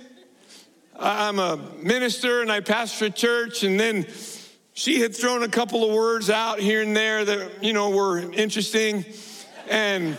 I'm 0.99 1.39
a 1.39 1.57
minister 1.83 2.43
and 2.43 2.53
I 2.53 2.61
pastor 2.61 3.07
a 3.07 3.11
church, 3.11 3.63
and 3.63 3.81
then 3.81 4.07
she 4.75 5.01
had 5.01 5.17
thrown 5.17 5.43
a 5.43 5.49
couple 5.49 5.89
of 5.89 5.95
words 5.95 6.29
out 6.29 6.59
here 6.59 6.83
and 6.83 6.95
there 6.95 7.25
that, 7.25 7.65
you 7.65 7.73
know, 7.73 7.91
were 7.91 8.19
interesting. 8.19 9.05
And 9.69 10.19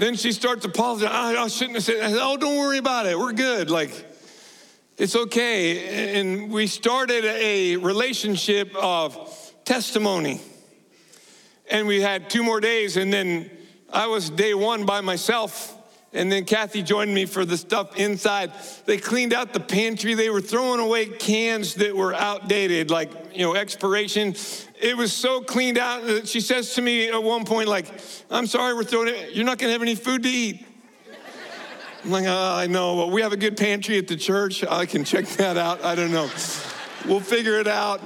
then 0.00 0.16
she 0.16 0.32
starts 0.32 0.64
apologizing. 0.64 1.14
I, 1.14 1.34
I 1.42 1.48
shouldn't 1.48 1.76
have 1.76 1.84
said, 1.84 1.98
oh, 2.00 2.36
don't 2.36 2.58
worry 2.58 2.78
about 2.78 3.06
it. 3.06 3.18
We're 3.18 3.32
good. 3.32 3.70
Like, 3.70 3.92
it's 4.96 5.16
okay. 5.16 6.18
And 6.18 6.50
we 6.50 6.66
started 6.66 7.24
a 7.24 7.76
relationship 7.76 8.74
of 8.76 9.52
testimony. 9.64 10.40
And 11.70 11.86
we 11.86 12.00
had 12.00 12.28
two 12.28 12.42
more 12.42 12.60
days, 12.60 12.96
and 12.96 13.12
then 13.12 13.48
I 13.92 14.08
was 14.08 14.28
day 14.28 14.54
one 14.54 14.86
by 14.86 15.00
myself 15.00 15.76
and 16.12 16.30
then 16.30 16.44
Kathy 16.44 16.82
joined 16.82 17.14
me 17.14 17.24
for 17.24 17.44
the 17.44 17.56
stuff 17.56 17.96
inside. 17.96 18.50
They 18.84 18.98
cleaned 18.98 19.32
out 19.32 19.52
the 19.52 19.60
pantry. 19.60 20.14
They 20.14 20.28
were 20.28 20.40
throwing 20.40 20.80
away 20.80 21.06
cans 21.06 21.74
that 21.74 21.96
were 21.96 22.12
outdated, 22.12 22.90
like, 22.90 23.12
you 23.32 23.44
know, 23.44 23.54
expiration. 23.54 24.34
It 24.80 24.96
was 24.96 25.12
so 25.12 25.42
cleaned 25.42 25.76
out 25.76 26.06
that 26.06 26.26
she 26.26 26.40
says 26.40 26.74
to 26.74 26.82
me 26.82 27.08
at 27.08 27.22
one 27.22 27.44
point, 27.44 27.68
like, 27.68 27.86
I'm 28.30 28.46
sorry, 28.46 28.72
we're 28.74 28.84
throwing 28.84 29.08
it. 29.08 29.32
You're 29.32 29.44
not 29.44 29.58
to 29.58 29.68
have 29.68 29.82
any 29.82 29.94
food 29.94 30.22
to 30.22 30.28
eat. 30.28 30.66
I'm 32.02 32.10
like, 32.10 32.24
oh, 32.26 32.54
I 32.56 32.66
know. 32.66 32.94
Well, 32.96 33.10
we 33.10 33.20
have 33.20 33.34
a 33.34 33.36
good 33.36 33.58
pantry 33.58 33.98
at 33.98 34.08
the 34.08 34.16
church. 34.16 34.64
I 34.64 34.86
can 34.86 35.04
check 35.04 35.26
that 35.36 35.58
out. 35.58 35.84
I 35.84 35.94
don't 35.94 36.12
know. 36.12 36.30
We'll 37.06 37.20
figure 37.20 37.60
it 37.60 37.66
out. 37.66 38.00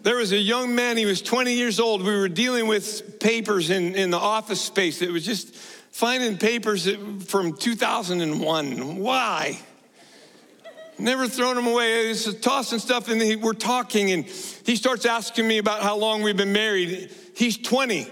There 0.00 0.16
was 0.16 0.32
a 0.32 0.38
young 0.38 0.74
man, 0.74 0.96
he 0.96 1.06
was 1.06 1.22
20 1.22 1.52
years 1.52 1.78
old. 1.78 2.02
We 2.02 2.16
were 2.16 2.28
dealing 2.28 2.66
with 2.66 3.20
papers 3.20 3.70
in, 3.70 3.94
in 3.94 4.10
the 4.10 4.18
office 4.18 4.60
space. 4.60 5.00
It 5.00 5.12
was 5.12 5.24
just 5.24 5.54
finding 5.54 6.38
papers 6.38 6.88
from 7.26 7.56
2001. 7.56 8.96
Why? 8.96 9.60
Never 10.98 11.26
thrown 11.26 11.56
them 11.56 11.66
away. 11.66 12.10
It's 12.10 12.32
tossing 12.34 12.78
stuff, 12.78 13.08
and 13.08 13.42
we're 13.42 13.54
talking, 13.54 14.12
and 14.12 14.24
he 14.24 14.76
starts 14.76 15.06
asking 15.06 15.48
me 15.48 15.58
about 15.58 15.82
how 15.82 15.96
long 15.96 16.22
we've 16.22 16.36
been 16.36 16.52
married. 16.52 17.10
He's 17.34 17.56
20. 17.56 18.08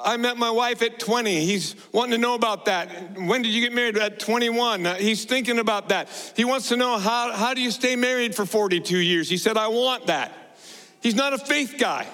I 0.00 0.16
met 0.16 0.36
my 0.36 0.50
wife 0.50 0.82
at 0.82 0.98
20. 0.98 1.44
He's 1.44 1.74
wanting 1.92 2.12
to 2.12 2.18
know 2.18 2.34
about 2.34 2.66
that. 2.66 3.18
When 3.18 3.42
did 3.42 3.52
you 3.52 3.60
get 3.60 3.72
married? 3.72 3.98
At 3.98 4.18
21. 4.20 4.86
Uh, 4.86 4.94
he's 4.94 5.24
thinking 5.24 5.58
about 5.58 5.88
that. 5.88 6.08
He 6.36 6.44
wants 6.44 6.68
to 6.68 6.76
know 6.76 6.98
how, 6.98 7.32
how 7.32 7.52
do 7.52 7.60
you 7.60 7.70
stay 7.70 7.96
married 7.96 8.34
for 8.34 8.46
42 8.46 8.96
years? 8.96 9.28
He 9.28 9.36
said, 9.36 9.56
I 9.56 9.68
want 9.68 10.06
that. 10.06 10.32
He's 11.02 11.14
not 11.14 11.32
a 11.32 11.38
faith 11.38 11.76
guy. 11.78 12.06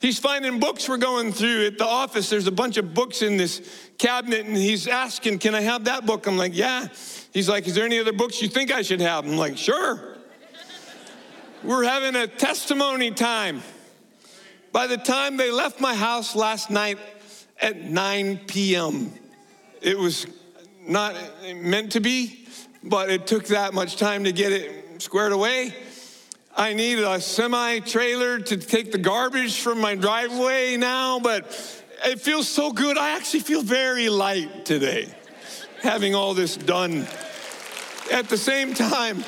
He's 0.00 0.18
finding 0.18 0.58
books 0.58 0.88
we're 0.88 0.96
going 0.96 1.32
through 1.32 1.66
at 1.66 1.78
the 1.78 1.86
office. 1.86 2.28
There's 2.28 2.48
a 2.48 2.52
bunch 2.52 2.76
of 2.76 2.92
books 2.92 3.22
in 3.22 3.36
this 3.36 3.90
cabinet, 3.98 4.46
and 4.46 4.56
he's 4.56 4.88
asking, 4.88 5.38
Can 5.38 5.54
I 5.54 5.60
have 5.60 5.84
that 5.84 6.04
book? 6.06 6.26
I'm 6.26 6.36
like, 6.36 6.54
Yeah. 6.54 6.88
He's 7.32 7.48
like, 7.48 7.66
Is 7.66 7.74
there 7.74 7.84
any 7.84 7.98
other 7.98 8.12
books 8.12 8.40
you 8.42 8.48
think 8.48 8.70
I 8.70 8.82
should 8.82 9.00
have? 9.00 9.26
I'm 9.26 9.36
like, 9.36 9.56
Sure. 9.56 10.16
we're 11.62 11.84
having 11.84 12.14
a 12.16 12.26
testimony 12.26 13.10
time. 13.10 13.62
By 14.72 14.86
the 14.86 14.96
time 14.96 15.36
they 15.36 15.50
left 15.50 15.80
my 15.80 15.94
house 15.94 16.34
last 16.34 16.70
night 16.70 16.98
at 17.60 17.82
9 17.82 18.38
p.m., 18.46 19.12
it 19.80 19.98
was 19.98 20.26
not 20.80 21.14
meant 21.56 21.92
to 21.92 22.00
be, 22.00 22.46
but 22.82 23.10
it 23.10 23.26
took 23.26 23.46
that 23.46 23.74
much 23.74 23.96
time 23.96 24.24
to 24.24 24.32
get 24.32 24.52
it 24.52 25.02
squared 25.02 25.32
away. 25.32 25.74
I 26.56 26.74
need 26.74 26.98
a 26.98 27.20
semi 27.20 27.80
trailer 27.80 28.38
to 28.38 28.56
take 28.56 28.92
the 28.92 28.98
garbage 28.98 29.60
from 29.60 29.80
my 29.80 29.94
driveway 29.94 30.76
now, 30.76 31.18
but 31.18 31.44
it 32.04 32.20
feels 32.20 32.48
so 32.48 32.72
good. 32.72 32.98
I 32.98 33.10
actually 33.10 33.40
feel 33.40 33.62
very 33.62 34.08
light 34.08 34.64
today, 34.64 35.08
having 35.82 36.14
all 36.14 36.32
this 36.32 36.56
done. 36.56 37.06
At 38.10 38.28
the 38.28 38.38
same 38.38 38.72
time, 38.72 39.18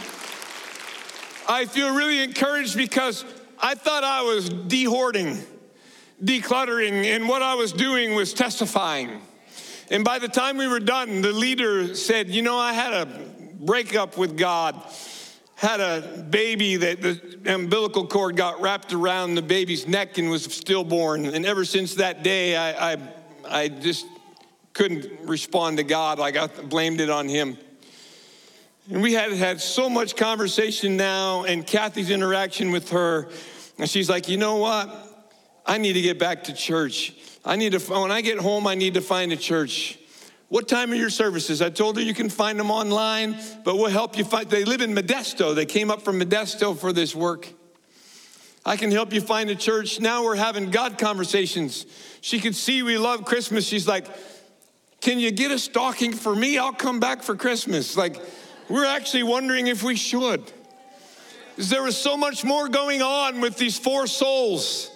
I 1.48 1.66
feel 1.66 1.94
really 1.94 2.22
encouraged 2.22 2.76
because 2.76 3.24
I 3.60 3.74
thought 3.74 4.04
I 4.04 4.22
was 4.22 4.48
dehoarding, 4.48 5.44
decluttering, 6.22 7.04
and 7.04 7.28
what 7.28 7.42
I 7.42 7.54
was 7.54 7.72
doing 7.72 8.14
was 8.14 8.32
testifying. 8.32 9.20
And 9.90 10.04
by 10.04 10.18
the 10.18 10.28
time 10.28 10.56
we 10.56 10.66
were 10.66 10.80
done, 10.80 11.20
the 11.20 11.32
leader 11.32 11.94
said, 11.94 12.30
You 12.30 12.42
know, 12.42 12.56
I 12.56 12.72
had 12.72 12.92
a 12.92 13.06
breakup 13.60 14.16
with 14.16 14.36
God 14.36 14.80
had 15.56 15.80
a 15.80 16.26
baby 16.30 16.76
that 16.76 17.00
the 17.00 17.38
umbilical 17.46 18.06
cord 18.06 18.36
got 18.36 18.60
wrapped 18.60 18.92
around 18.92 19.34
the 19.34 19.42
baby's 19.42 19.86
neck 19.86 20.18
and 20.18 20.28
was 20.28 20.44
stillborn. 20.44 21.26
And 21.26 21.46
ever 21.46 21.64
since 21.64 21.94
that 21.94 22.22
day, 22.22 22.56
I, 22.56 22.92
I, 22.92 22.96
I 23.48 23.68
just 23.68 24.06
couldn't 24.74 25.26
respond 25.26 25.78
to 25.78 25.84
God. 25.84 26.18
Like 26.18 26.37
I 26.37 26.46
blamed 26.48 27.00
it 27.00 27.08
on 27.08 27.28
him. 27.28 27.56
And 28.90 29.00
we 29.00 29.14
had 29.14 29.32
had 29.32 29.62
so 29.62 29.88
much 29.88 30.14
conversation 30.14 30.98
now, 30.98 31.44
and 31.44 31.66
Kathy's 31.66 32.10
interaction 32.10 32.70
with 32.70 32.90
her, 32.90 33.30
and 33.78 33.88
she's 33.88 34.10
like, 34.10 34.28
you 34.28 34.37
know 34.37 34.56
what? 34.56 34.94
I 35.64 35.78
need 35.78 35.94
to 35.94 36.02
get 36.02 36.18
back 36.18 36.44
to 36.44 36.52
church. 36.52 37.14
I 37.46 37.56
need 37.56 37.72
to, 37.72 37.78
when 37.78 38.12
I 38.12 38.20
get 38.20 38.38
home, 38.38 38.66
I 38.66 38.74
need 38.74 38.94
to 38.94 39.00
find 39.00 39.32
a 39.32 39.37
church. 39.37 39.98
What 40.48 40.68
time 40.68 40.92
are 40.92 40.96
your 40.96 41.08
services? 41.08 41.62
I 41.62 41.70
told 41.70 41.96
her 41.96 42.02
you 42.02 42.12
can 42.12 42.28
find 42.28 42.60
them 42.60 42.70
online, 42.70 43.37
but 43.64 43.76
we'll 43.76 43.90
help 43.90 44.18
you 44.18 44.24
find. 44.24 44.50
They 44.50 44.66
live 44.66 44.82
in 44.82 44.94
Modesto. 44.94 45.54
They 45.54 45.64
came 45.64 45.90
up 45.90 46.02
from 46.02 46.20
Modesto 46.20 46.78
for 46.78 46.92
this 46.92 47.14
work. 47.14 47.48
I 48.66 48.76
can 48.76 48.90
help 48.90 49.14
you 49.14 49.22
find 49.22 49.48
a 49.48 49.54
church. 49.54 49.98
Now 50.00 50.24
we're 50.24 50.37
having 50.37 50.70
God 50.70 50.98
conversations. 50.98 51.87
She 52.20 52.38
could 52.38 52.54
see 52.54 52.82
we 52.82 52.98
love 52.98 53.24
Christmas. 53.24 53.66
She's 53.66 53.88
like, 53.88 54.06
Can 55.04 55.18
you 55.18 55.30
get 55.30 55.50
a 55.50 55.58
stocking 55.58 56.14
for 56.14 56.34
me? 56.34 56.56
I'll 56.56 56.72
come 56.72 56.98
back 56.98 57.22
for 57.22 57.36
Christmas. 57.36 57.94
Like, 57.94 58.16
we're 58.70 58.86
actually 58.86 59.24
wondering 59.24 59.66
if 59.66 59.82
we 59.82 59.96
should. 59.96 60.50
There 61.58 61.82
was 61.82 61.94
so 61.94 62.16
much 62.16 62.42
more 62.42 62.70
going 62.70 63.02
on 63.02 63.42
with 63.42 63.58
these 63.58 63.78
four 63.78 64.06
souls 64.06 64.90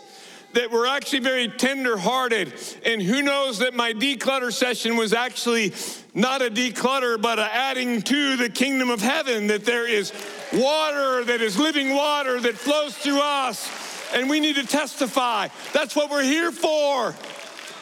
that 0.55 0.71
were 0.71 0.87
actually 0.87 1.19
very 1.19 1.49
tender-hearted. 1.49 2.55
And 2.87 3.03
who 3.03 3.21
knows 3.21 3.59
that 3.59 3.75
my 3.75 3.93
declutter 3.93 4.51
session 4.51 4.97
was 4.97 5.13
actually 5.13 5.75
not 6.15 6.41
a 6.41 6.49
declutter, 6.49 7.21
but 7.21 7.39
a 7.39 7.55
adding 7.55 8.01
to 8.01 8.39
the 8.39 8.49
kingdom 8.49 8.89
of 8.89 9.03
heaven, 9.03 9.49
that 9.49 9.67
there 9.67 9.87
is 9.87 10.11
water 10.55 11.23
that 11.25 11.43
is 11.43 11.59
living 11.59 11.95
water 11.95 12.41
that 12.41 12.55
flows 12.55 12.97
through 12.97 13.21
us. 13.21 13.71
And 14.15 14.31
we 14.31 14.41
need 14.41 14.57
to 14.57 14.67
testify. 14.67 15.49
That's 15.75 15.95
what 15.95 16.11
we're 16.11 16.23
here 16.23 16.51
for. 16.51 17.15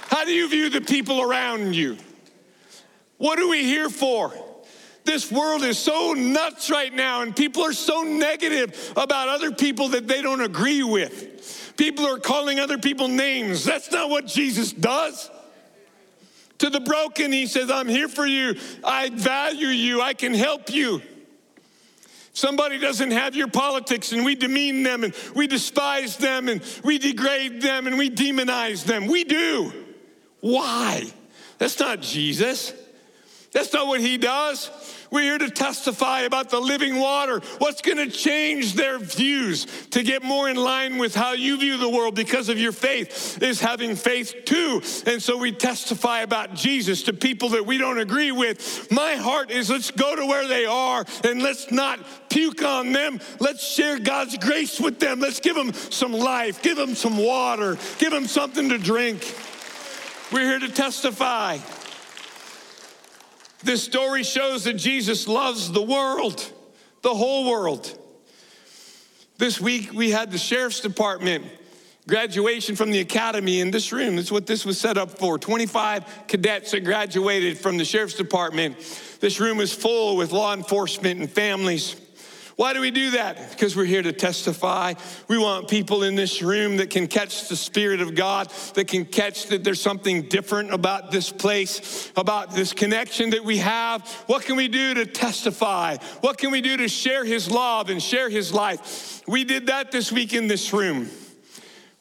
How 0.09 0.25
do 0.25 0.33
you 0.33 0.49
view 0.49 0.71
the 0.71 0.81
people 0.81 1.23
around 1.23 1.77
you? 1.77 1.97
What 3.19 3.39
are 3.39 3.49
we 3.49 3.65
here 3.65 3.89
for? 3.89 4.33
This 5.05 5.31
world 5.31 5.63
is 5.63 5.79
so 5.79 6.15
nuts 6.15 6.69
right 6.69 6.93
now, 6.93 7.23
and 7.23 7.35
people 7.35 7.63
are 7.63 7.73
so 7.73 8.03
negative 8.03 8.93
about 8.97 9.29
other 9.29 9.53
people 9.53 9.91
that 9.91 10.09
they 10.09 10.21
don't 10.21 10.41
agree 10.41 10.83
with. 10.83 11.75
People 11.77 12.07
are 12.07 12.19
calling 12.19 12.59
other 12.59 12.77
people 12.77 13.07
names. 13.07 13.65
That's 13.65 13.91
not 13.93 14.11
what 14.11 14.27
Jesus 14.27 14.73
does. 14.73 15.31
To 16.59 16.71
the 16.71 16.81
broken, 16.81 17.33
he 17.33 17.47
says, 17.47 17.71
I'm 17.71 17.87
here 17.87 18.09
for 18.09 18.27
you. 18.27 18.57
I 18.83 19.11
value 19.11 19.69
you. 19.69 20.01
I 20.01 20.15
can 20.15 20.35
help 20.35 20.71
you. 20.71 21.03
Somebody 22.33 22.79
doesn't 22.79 23.13
have 23.13 23.35
your 23.37 23.49
politics 23.49 24.13
and 24.13 24.25
we 24.25 24.35
demean 24.35 24.83
them 24.83 25.05
and 25.05 25.15
we 25.35 25.47
despise 25.47 26.17
them 26.17 26.49
and 26.49 26.63
we 26.85 26.99
degrade 26.99 27.63
them 27.63 27.87
and 27.87 27.97
we 27.97 28.11
demonize 28.11 28.85
them. 28.85 29.07
We 29.07 29.25
do. 29.25 29.73
Why? 30.41 31.11
That's 31.59 31.79
not 31.79 32.03
Jesus. 32.03 32.75
That's 33.57 33.73
not 33.73 33.87
what 33.87 34.03
he 34.03 34.19
does. 34.19 34.71
We're 35.11 35.23
here 35.23 35.39
to 35.39 35.49
testify 35.49 36.21
about 36.23 36.51
the 36.51 36.61
living 36.61 37.01
water. 37.01 37.41
What's 37.57 37.81
going 37.81 37.97
to 37.97 38.11
change 38.11 38.75
their 38.75 38.99
views 38.99 39.65
to 39.93 40.03
get 40.03 40.23
more 40.23 40.51
in 40.51 40.57
line 40.59 40.99
with 40.99 41.15
how 41.15 41.33
you 41.33 41.57
view 41.57 41.79
the 41.79 41.89
world 41.89 42.15
because 42.15 42.51
of 42.51 42.59
your 42.59 42.73
faith 42.73 43.43
is 43.43 43.59
having 43.59 43.97
faith 43.97 44.45
too. 44.45 44.83
And 45.07 45.23
so 45.23 45.39
we 45.39 45.53
testify 45.53 46.21
about 46.21 46.53
Jesus 46.53 47.05
to 47.05 47.15
people 47.15 47.49
that 47.51 47.65
we 47.65 47.79
don't 47.79 47.99
agree 47.99 48.31
with. 48.31 48.89
My 48.91 49.15
heart 49.15 49.51
is 49.51 49.71
let's 49.71 49.91
go 49.91 50.15
to 50.15 50.27
where 50.27 50.47
they 50.47 50.67
are 50.67 51.07
and 51.25 51.43
let's 51.43 51.71
not 51.71 51.99
puke 52.29 52.63
on 52.63 52.93
them. 52.93 53.21
Let's 53.41 53.67
share 53.67 53.99
God's 53.99 54.37
grace 54.37 54.79
with 54.79 55.01
them. 55.01 55.19
Let's 55.19 55.41
give 55.41 55.57
them 55.57 55.73
some 55.73 56.13
life, 56.13 56.61
give 56.61 56.77
them 56.77 56.95
some 56.95 57.17
water, 57.17 57.79
give 57.97 58.13
them 58.13 58.27
something 58.27 58.69
to 58.69 58.77
drink. 58.77 59.35
We're 60.31 60.45
here 60.45 60.59
to 60.59 60.69
testify. 60.69 61.57
This 63.67 63.83
story 63.83 64.23
shows 64.23 64.63
that 64.63 64.75
Jesus 64.75 65.27
loves 65.27 65.73
the 65.73 65.83
world, 65.83 66.53
the 67.03 67.13
whole 67.13 67.51
world. 67.51 67.99
This 69.39 69.61
week 69.61 69.93
we 69.93 70.13
had 70.13 70.31
the 70.31 70.39
sheriff's 70.39 70.79
department 70.79 71.45
graduation 72.07 72.77
from 72.77 72.93
the 72.93 73.01
academy 73.01 73.59
in 73.59 73.73
this 73.73 73.91
room. 73.91 74.15
That's 74.15 74.31
what 74.31 74.47
this 74.47 74.65
was 74.65 74.79
set 74.79 74.97
up 74.97 75.19
for. 75.19 75.37
25 75.37 76.29
cadets 76.29 76.71
that 76.71 76.85
graduated 76.85 77.59
from 77.59 77.77
the 77.77 77.85
sheriff's 77.85 78.15
department. 78.15 78.77
This 79.19 79.41
room 79.41 79.59
is 79.59 79.73
full 79.73 80.17
with 80.17 80.31
law 80.31 80.55
enforcement 80.55 81.19
and 81.19 81.29
families. 81.29 81.97
Why 82.57 82.73
do 82.73 82.81
we 82.81 82.91
do 82.91 83.11
that? 83.11 83.51
Because 83.51 83.77
we're 83.77 83.85
here 83.85 84.01
to 84.01 84.15
testify. 84.15 84.95
We 85.29 85.37
want 85.37 85.69
people 85.69 86.03
in 86.03 86.15
this 86.15 86.41
room 86.41 86.79
that 86.79 86.89
can 86.89 87.07
catch 87.07 87.49
the 87.49 87.57
Spirit 87.57 88.01
of 88.01 88.15
God, 88.15 88.51
that 88.75 88.89
can 88.89 89.05
catch 89.05 89.49
that 89.49 89.63
there's 89.63 89.81
something 89.81 90.23
different 90.23 90.73
about 90.73 91.11
this 91.11 91.31
place, 91.31 92.11
about 92.17 92.53
this 92.53 92.73
connection 92.73 93.31
that 93.31 93.45
we 93.45 93.59
have. 93.59 94.09
What 94.27 94.43
can 94.43 94.57
we 94.57 94.69
do 94.69 94.95
to 94.95 95.05
testify? 95.05 95.99
What 96.23 96.39
can 96.39 96.51
we 96.51 96.63
do 96.63 96.79
to 96.79 96.89
share 96.89 97.27
His 97.27 97.51
love 97.51 97.91
and 97.91 98.03
share 98.03 98.31
His 98.31 98.55
life? 98.55 99.23
We 99.29 99.45
did 99.45 99.67
that 99.67 99.93
this 99.93 100.11
week 100.11 100.33
in 100.33 100.49
this 100.49 100.73
room. 100.73 101.11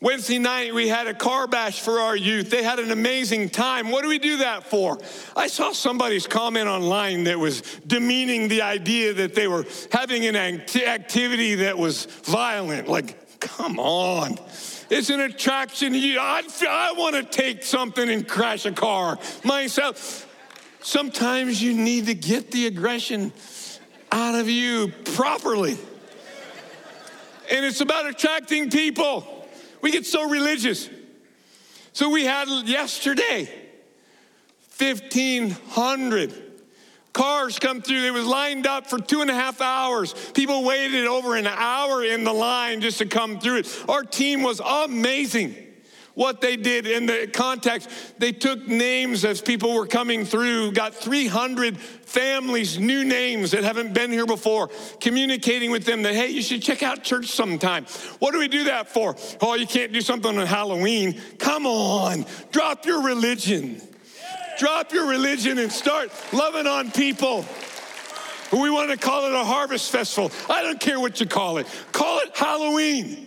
Wednesday 0.06 0.38
night, 0.38 0.72
we 0.72 0.88
had 0.88 1.08
a 1.08 1.16
car 1.16 1.48
bash 1.48 1.82
for 1.82 2.00
our 2.00 2.16
youth. 2.16 2.52
They 2.52 2.62
had 2.62 2.78
an 2.78 2.92
amazing 2.92 3.50
time. 3.50 3.90
What 3.90 4.04
do 4.04 4.08
we 4.08 4.20
do 4.20 4.38
that 4.38 4.64
for? 4.64 5.00
I 5.36 5.48
saw 5.48 5.72
somebody's 5.72 6.28
comment 6.28 6.68
online 6.68 7.24
that 7.24 7.40
was 7.40 7.62
demeaning 7.88 8.48
the 8.48 8.62
idea 8.62 9.14
that 9.14 9.34
they 9.34 9.48
were 9.48 9.66
having 9.92 10.28
an 10.28 10.36
activity 10.36 11.56
that 11.56 11.80
was 11.80 12.06
violent. 12.06 12.88
Like, 12.88 13.40
come 13.40 13.80
on. 13.80 14.38
It's 14.92 15.10
an 15.10 15.22
attraction. 15.22 15.96
I, 15.96 16.44
I 16.70 16.94
want 16.96 17.16
to 17.16 17.24
take 17.24 17.64
something 17.64 18.08
and 18.08 18.28
crash 18.28 18.68
a 18.68 18.74
car 18.74 19.18
myself. 19.44 20.32
Sometimes 20.82 21.60
you 21.64 21.74
need 21.74 22.06
to 22.06 22.14
get 22.14 22.52
the 22.52 22.68
aggression 22.68 23.34
out 24.12 24.36
of 24.36 24.48
you 24.48 24.94
properly. 25.16 25.80
And 27.50 27.66
it's 27.66 27.82
about 27.82 28.06
attracting 28.06 28.70
people. 28.70 29.32
We 29.86 29.92
get 29.92 30.08
so 30.08 30.28
religious. 30.28 30.90
So 31.94 32.10
we 32.10 32.26
had 32.26 32.48
yesterday 32.68 33.48
1,500 34.80 36.34
cars 37.14 37.60
come 37.60 37.84
through. 37.84 38.04
It 38.04 38.12
was 38.12 38.26
lined 38.26 38.66
up 38.66 38.88
for 38.88 38.98
two 38.98 39.22
and 39.22 39.30
a 39.30 39.36
half 39.36 39.62
hours. 39.62 40.16
People 40.34 40.64
waited 40.64 41.06
over 41.06 41.36
an 41.36 41.46
hour 41.46 42.04
in 42.04 42.24
the 42.24 42.34
line 42.34 42.82
just 42.82 42.98
to 42.98 43.06
come 43.06 43.40
through 43.40 43.58
it. 43.58 43.84
Our 43.88 44.02
team 44.02 44.42
was 44.42 44.60
amazing 44.60 45.56
what 46.16 46.42
they 46.42 46.56
did 46.56 46.88
in 46.88 47.06
the 47.06 47.30
context. 47.32 47.90
They 48.18 48.32
took 48.32 48.68
names 48.68 49.24
as 49.24 49.42
people 49.42 49.74
were 49.76 49.86
coming 49.86 50.26
through, 50.26 50.72
got 50.72 50.96
300 50.96 51.78
families, 51.78 52.80
new 52.80 53.06
names 53.06 53.52
that 53.52 53.64
haven't 53.64 53.94
been 53.94 54.12
here 54.12 54.26
before, 54.26 54.70
communicating 55.00 55.72
with 55.72 55.86
them 55.86 56.02
that, 56.04 56.16
hey, 56.16 56.30
you 56.30 56.42
should 56.42 56.64
check 56.64 56.82
out 56.82 57.04
church 57.04 57.28
sometime. 57.28 57.86
What 58.20 58.32
do 58.32 58.40
we 58.40 58.48
do 58.48 58.66
that 58.66 58.90
for? 58.90 59.16
Oh, 59.42 59.54
you 59.54 59.68
can't 59.68 59.94
do 59.94 60.02
something 60.02 60.38
on 60.38 60.48
Halloween. 60.48 61.22
Come 61.38 61.66
on, 61.66 62.26
drop 62.52 62.86
your 62.86 63.04
religion. 63.04 63.82
Drop 64.58 64.94
your 64.94 65.08
religion 65.10 65.58
and 65.58 65.70
start 65.70 66.12
loving 66.32 66.66
on 66.66 66.90
people. 66.92 67.46
We 68.54 68.70
want 68.70 68.90
to 68.92 68.98
call 68.98 69.26
it 69.26 69.34
a 69.34 69.44
harvest 69.44 69.92
festival. 69.92 70.32
I 70.50 70.64
don't 70.64 70.80
care 70.80 70.98
what 70.98 71.20
you 71.20 71.26
call 71.26 71.58
it. 71.58 71.68
Call 71.92 72.20
it 72.20 72.36
Halloween. 72.36 73.25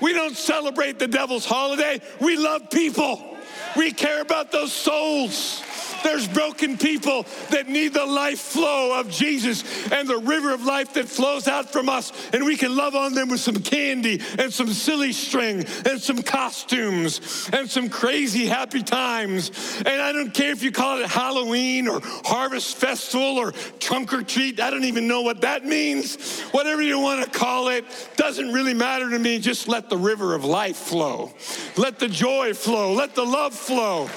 We 0.00 0.12
don't 0.12 0.36
celebrate 0.36 0.98
the 0.98 1.08
devil's 1.08 1.44
holiday. 1.44 2.00
We 2.20 2.36
love 2.36 2.70
people. 2.70 3.36
We 3.76 3.92
care 3.92 4.20
about 4.20 4.50
those 4.50 4.72
souls. 4.72 5.62
There's 6.02 6.28
broken 6.28 6.78
people 6.78 7.26
that 7.50 7.68
need 7.68 7.94
the 7.94 8.06
life 8.06 8.40
flow 8.40 8.98
of 8.98 9.10
Jesus 9.10 9.90
and 9.90 10.08
the 10.08 10.18
river 10.18 10.52
of 10.52 10.64
life 10.64 10.94
that 10.94 11.08
flows 11.08 11.48
out 11.48 11.72
from 11.72 11.88
us. 11.88 12.12
And 12.32 12.44
we 12.44 12.56
can 12.56 12.76
love 12.76 12.94
on 12.94 13.14
them 13.14 13.28
with 13.28 13.40
some 13.40 13.56
candy 13.56 14.20
and 14.38 14.52
some 14.52 14.68
silly 14.68 15.12
string 15.12 15.64
and 15.84 16.00
some 16.00 16.22
costumes 16.22 17.50
and 17.52 17.70
some 17.70 17.88
crazy 17.88 18.46
happy 18.46 18.82
times. 18.82 19.50
And 19.78 20.00
I 20.00 20.12
don't 20.12 20.32
care 20.32 20.52
if 20.52 20.62
you 20.62 20.72
call 20.72 21.00
it 21.00 21.06
Halloween 21.06 21.88
or 21.88 22.00
Harvest 22.02 22.76
Festival 22.76 23.38
or 23.38 23.52
trunk 23.78 24.12
or 24.12 24.22
treat. 24.22 24.60
I 24.60 24.70
don't 24.70 24.84
even 24.84 25.06
know 25.06 25.22
what 25.22 25.42
that 25.42 25.64
means. 25.64 26.40
Whatever 26.50 26.82
you 26.82 26.98
want 26.98 27.24
to 27.24 27.38
call 27.38 27.68
it 27.68 27.84
doesn't 28.16 28.52
really 28.52 28.74
matter 28.74 29.10
to 29.10 29.18
me. 29.18 29.38
Just 29.38 29.68
let 29.68 29.88
the 29.88 29.96
river 29.96 30.34
of 30.34 30.44
life 30.44 30.76
flow. 30.76 31.32
Let 31.76 31.98
the 31.98 32.08
joy 32.08 32.54
flow. 32.54 32.92
Let 32.92 33.14
the 33.14 33.24
love 33.24 33.54
flow. 33.54 34.08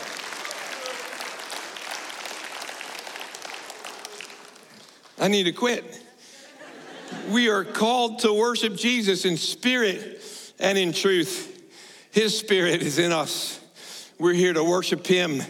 I 5.23 5.29
need 5.29 5.43
to 5.43 5.53
quit. 5.53 5.85
We 7.29 7.47
are 7.47 7.63
called 7.63 8.19
to 8.19 8.33
worship 8.33 8.75
Jesus 8.75 9.23
in 9.23 9.37
spirit 9.37 10.21
and 10.59 10.77
in 10.77 10.91
truth. 10.91 11.63
His 12.11 12.37
spirit 12.37 12.81
is 12.81 12.99
in 12.99 13.13
us. 13.13 13.61
We're 14.19 14.33
here 14.33 14.51
to 14.51 14.65
worship 14.65 15.07
Him 15.07 15.41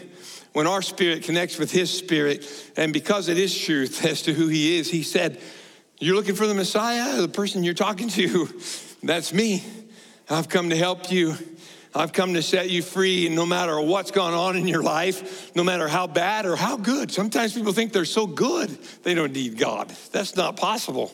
when 0.52 0.68
our 0.68 0.80
spirit 0.80 1.24
connects 1.24 1.58
with 1.58 1.72
His 1.72 1.92
spirit. 1.92 2.46
And 2.76 2.92
because 2.92 3.26
it 3.26 3.36
is 3.36 3.58
truth 3.58 4.04
as 4.04 4.22
to 4.22 4.32
who 4.32 4.46
He 4.46 4.78
is, 4.78 4.92
He 4.92 5.02
said, 5.02 5.40
You're 5.98 6.14
looking 6.14 6.36
for 6.36 6.46
the 6.46 6.54
Messiah, 6.54 7.20
the 7.20 7.26
person 7.26 7.64
you're 7.64 7.74
talking 7.74 8.08
to. 8.10 8.48
That's 9.02 9.32
me. 9.32 9.64
I've 10.30 10.48
come 10.48 10.70
to 10.70 10.76
help 10.76 11.10
you. 11.10 11.34
I've 11.96 12.12
come 12.12 12.34
to 12.34 12.42
set 12.42 12.70
you 12.70 12.82
free, 12.82 13.26
and 13.26 13.36
no 13.36 13.46
matter 13.46 13.80
what's 13.80 14.10
gone 14.10 14.34
on 14.34 14.56
in 14.56 14.66
your 14.66 14.82
life, 14.82 15.54
no 15.54 15.62
matter 15.62 15.86
how 15.86 16.08
bad 16.08 16.44
or 16.44 16.56
how 16.56 16.76
good, 16.76 17.12
sometimes 17.12 17.52
people 17.52 17.72
think 17.72 17.92
they're 17.92 18.04
so 18.04 18.26
good, 18.26 18.70
they 19.04 19.14
don't 19.14 19.32
need 19.32 19.58
God. 19.58 19.94
That's 20.10 20.34
not 20.34 20.56
possible. 20.56 21.12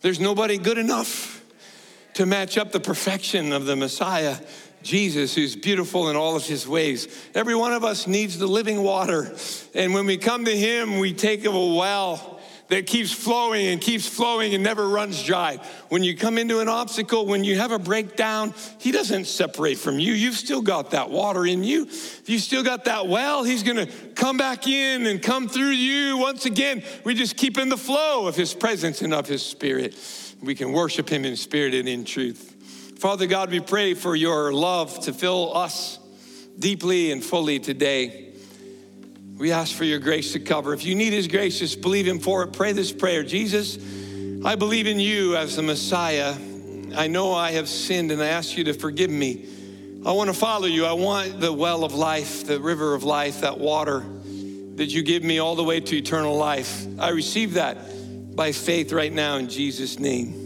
There's 0.00 0.20
nobody 0.20 0.56
good 0.58 0.78
enough 0.78 1.42
to 2.14 2.26
match 2.26 2.58
up 2.58 2.70
the 2.70 2.80
perfection 2.80 3.52
of 3.52 3.66
the 3.66 3.74
Messiah, 3.74 4.36
Jesus, 4.82 5.34
who's 5.34 5.56
beautiful 5.56 6.10
in 6.10 6.16
all 6.16 6.36
of 6.36 6.44
his 6.44 6.66
ways. 6.68 7.08
Every 7.34 7.54
one 7.54 7.72
of 7.72 7.82
us 7.82 8.06
needs 8.06 8.38
the 8.38 8.46
living 8.46 8.82
water. 8.82 9.34
And 9.74 9.94
when 9.94 10.06
we 10.06 10.16
come 10.16 10.44
to 10.44 10.56
him, 10.56 10.98
we 10.98 11.12
take 11.12 11.44
of 11.44 11.54
a 11.54 11.74
well 11.74 12.31
that 12.72 12.86
keeps 12.86 13.12
flowing 13.12 13.66
and 13.66 13.82
keeps 13.82 14.08
flowing 14.08 14.54
and 14.54 14.64
never 14.64 14.88
runs 14.88 15.22
dry. 15.22 15.58
When 15.90 16.02
you 16.02 16.16
come 16.16 16.38
into 16.38 16.60
an 16.60 16.68
obstacle, 16.68 17.26
when 17.26 17.44
you 17.44 17.58
have 17.58 17.70
a 17.70 17.78
breakdown, 17.78 18.54
He 18.78 18.92
doesn't 18.92 19.26
separate 19.26 19.76
from 19.76 19.98
you. 19.98 20.14
You've 20.14 20.36
still 20.36 20.62
got 20.62 20.92
that 20.92 21.10
water 21.10 21.44
in 21.44 21.64
you. 21.64 21.82
If 21.82 22.30
you 22.30 22.38
still 22.38 22.62
got 22.62 22.86
that 22.86 23.08
well, 23.08 23.44
He's 23.44 23.62
gonna 23.62 23.88
come 24.14 24.38
back 24.38 24.66
in 24.66 25.06
and 25.06 25.22
come 25.22 25.50
through 25.50 25.72
you 25.72 26.16
once 26.16 26.46
again. 26.46 26.82
We 27.04 27.14
just 27.14 27.36
keep 27.36 27.58
in 27.58 27.68
the 27.68 27.76
flow 27.76 28.26
of 28.26 28.36
His 28.36 28.54
presence 28.54 29.02
and 29.02 29.12
of 29.12 29.26
His 29.26 29.44
Spirit. 29.44 29.94
We 30.42 30.54
can 30.54 30.72
worship 30.72 31.10
Him 31.10 31.26
in 31.26 31.36
spirit 31.36 31.74
and 31.74 31.86
in 31.86 32.06
truth. 32.06 32.56
Father 32.98 33.26
God, 33.26 33.50
we 33.50 33.60
pray 33.60 33.92
for 33.92 34.16
your 34.16 34.50
love 34.50 34.98
to 35.00 35.12
fill 35.12 35.54
us 35.54 35.98
deeply 36.58 37.12
and 37.12 37.22
fully 37.22 37.58
today. 37.58 38.31
We 39.42 39.50
ask 39.50 39.74
for 39.74 39.82
your 39.82 39.98
grace 39.98 40.34
to 40.34 40.38
cover. 40.38 40.72
If 40.72 40.84
you 40.84 40.94
need 40.94 41.12
his 41.12 41.26
grace, 41.26 41.58
just 41.58 41.80
believe 41.80 42.06
him 42.06 42.20
for 42.20 42.44
it. 42.44 42.52
Pray 42.52 42.70
this 42.70 42.92
prayer 42.92 43.24
Jesus, 43.24 43.76
I 44.44 44.54
believe 44.54 44.86
in 44.86 45.00
you 45.00 45.36
as 45.36 45.56
the 45.56 45.62
Messiah. 45.62 46.36
I 46.94 47.08
know 47.08 47.34
I 47.34 47.50
have 47.50 47.68
sinned 47.68 48.12
and 48.12 48.22
I 48.22 48.28
ask 48.28 48.56
you 48.56 48.62
to 48.62 48.72
forgive 48.72 49.10
me. 49.10 49.48
I 50.06 50.12
want 50.12 50.30
to 50.30 50.34
follow 50.34 50.66
you. 50.66 50.86
I 50.86 50.92
want 50.92 51.40
the 51.40 51.52
well 51.52 51.82
of 51.82 51.92
life, 51.92 52.46
the 52.46 52.60
river 52.60 52.94
of 52.94 53.02
life, 53.02 53.40
that 53.40 53.58
water 53.58 54.04
that 54.76 54.94
you 54.94 55.02
give 55.02 55.24
me 55.24 55.40
all 55.40 55.56
the 55.56 55.64
way 55.64 55.80
to 55.80 55.96
eternal 55.96 56.36
life. 56.36 56.86
I 57.00 57.08
receive 57.08 57.54
that 57.54 58.36
by 58.36 58.52
faith 58.52 58.92
right 58.92 59.12
now 59.12 59.38
in 59.38 59.48
Jesus' 59.48 59.98
name. 59.98 60.41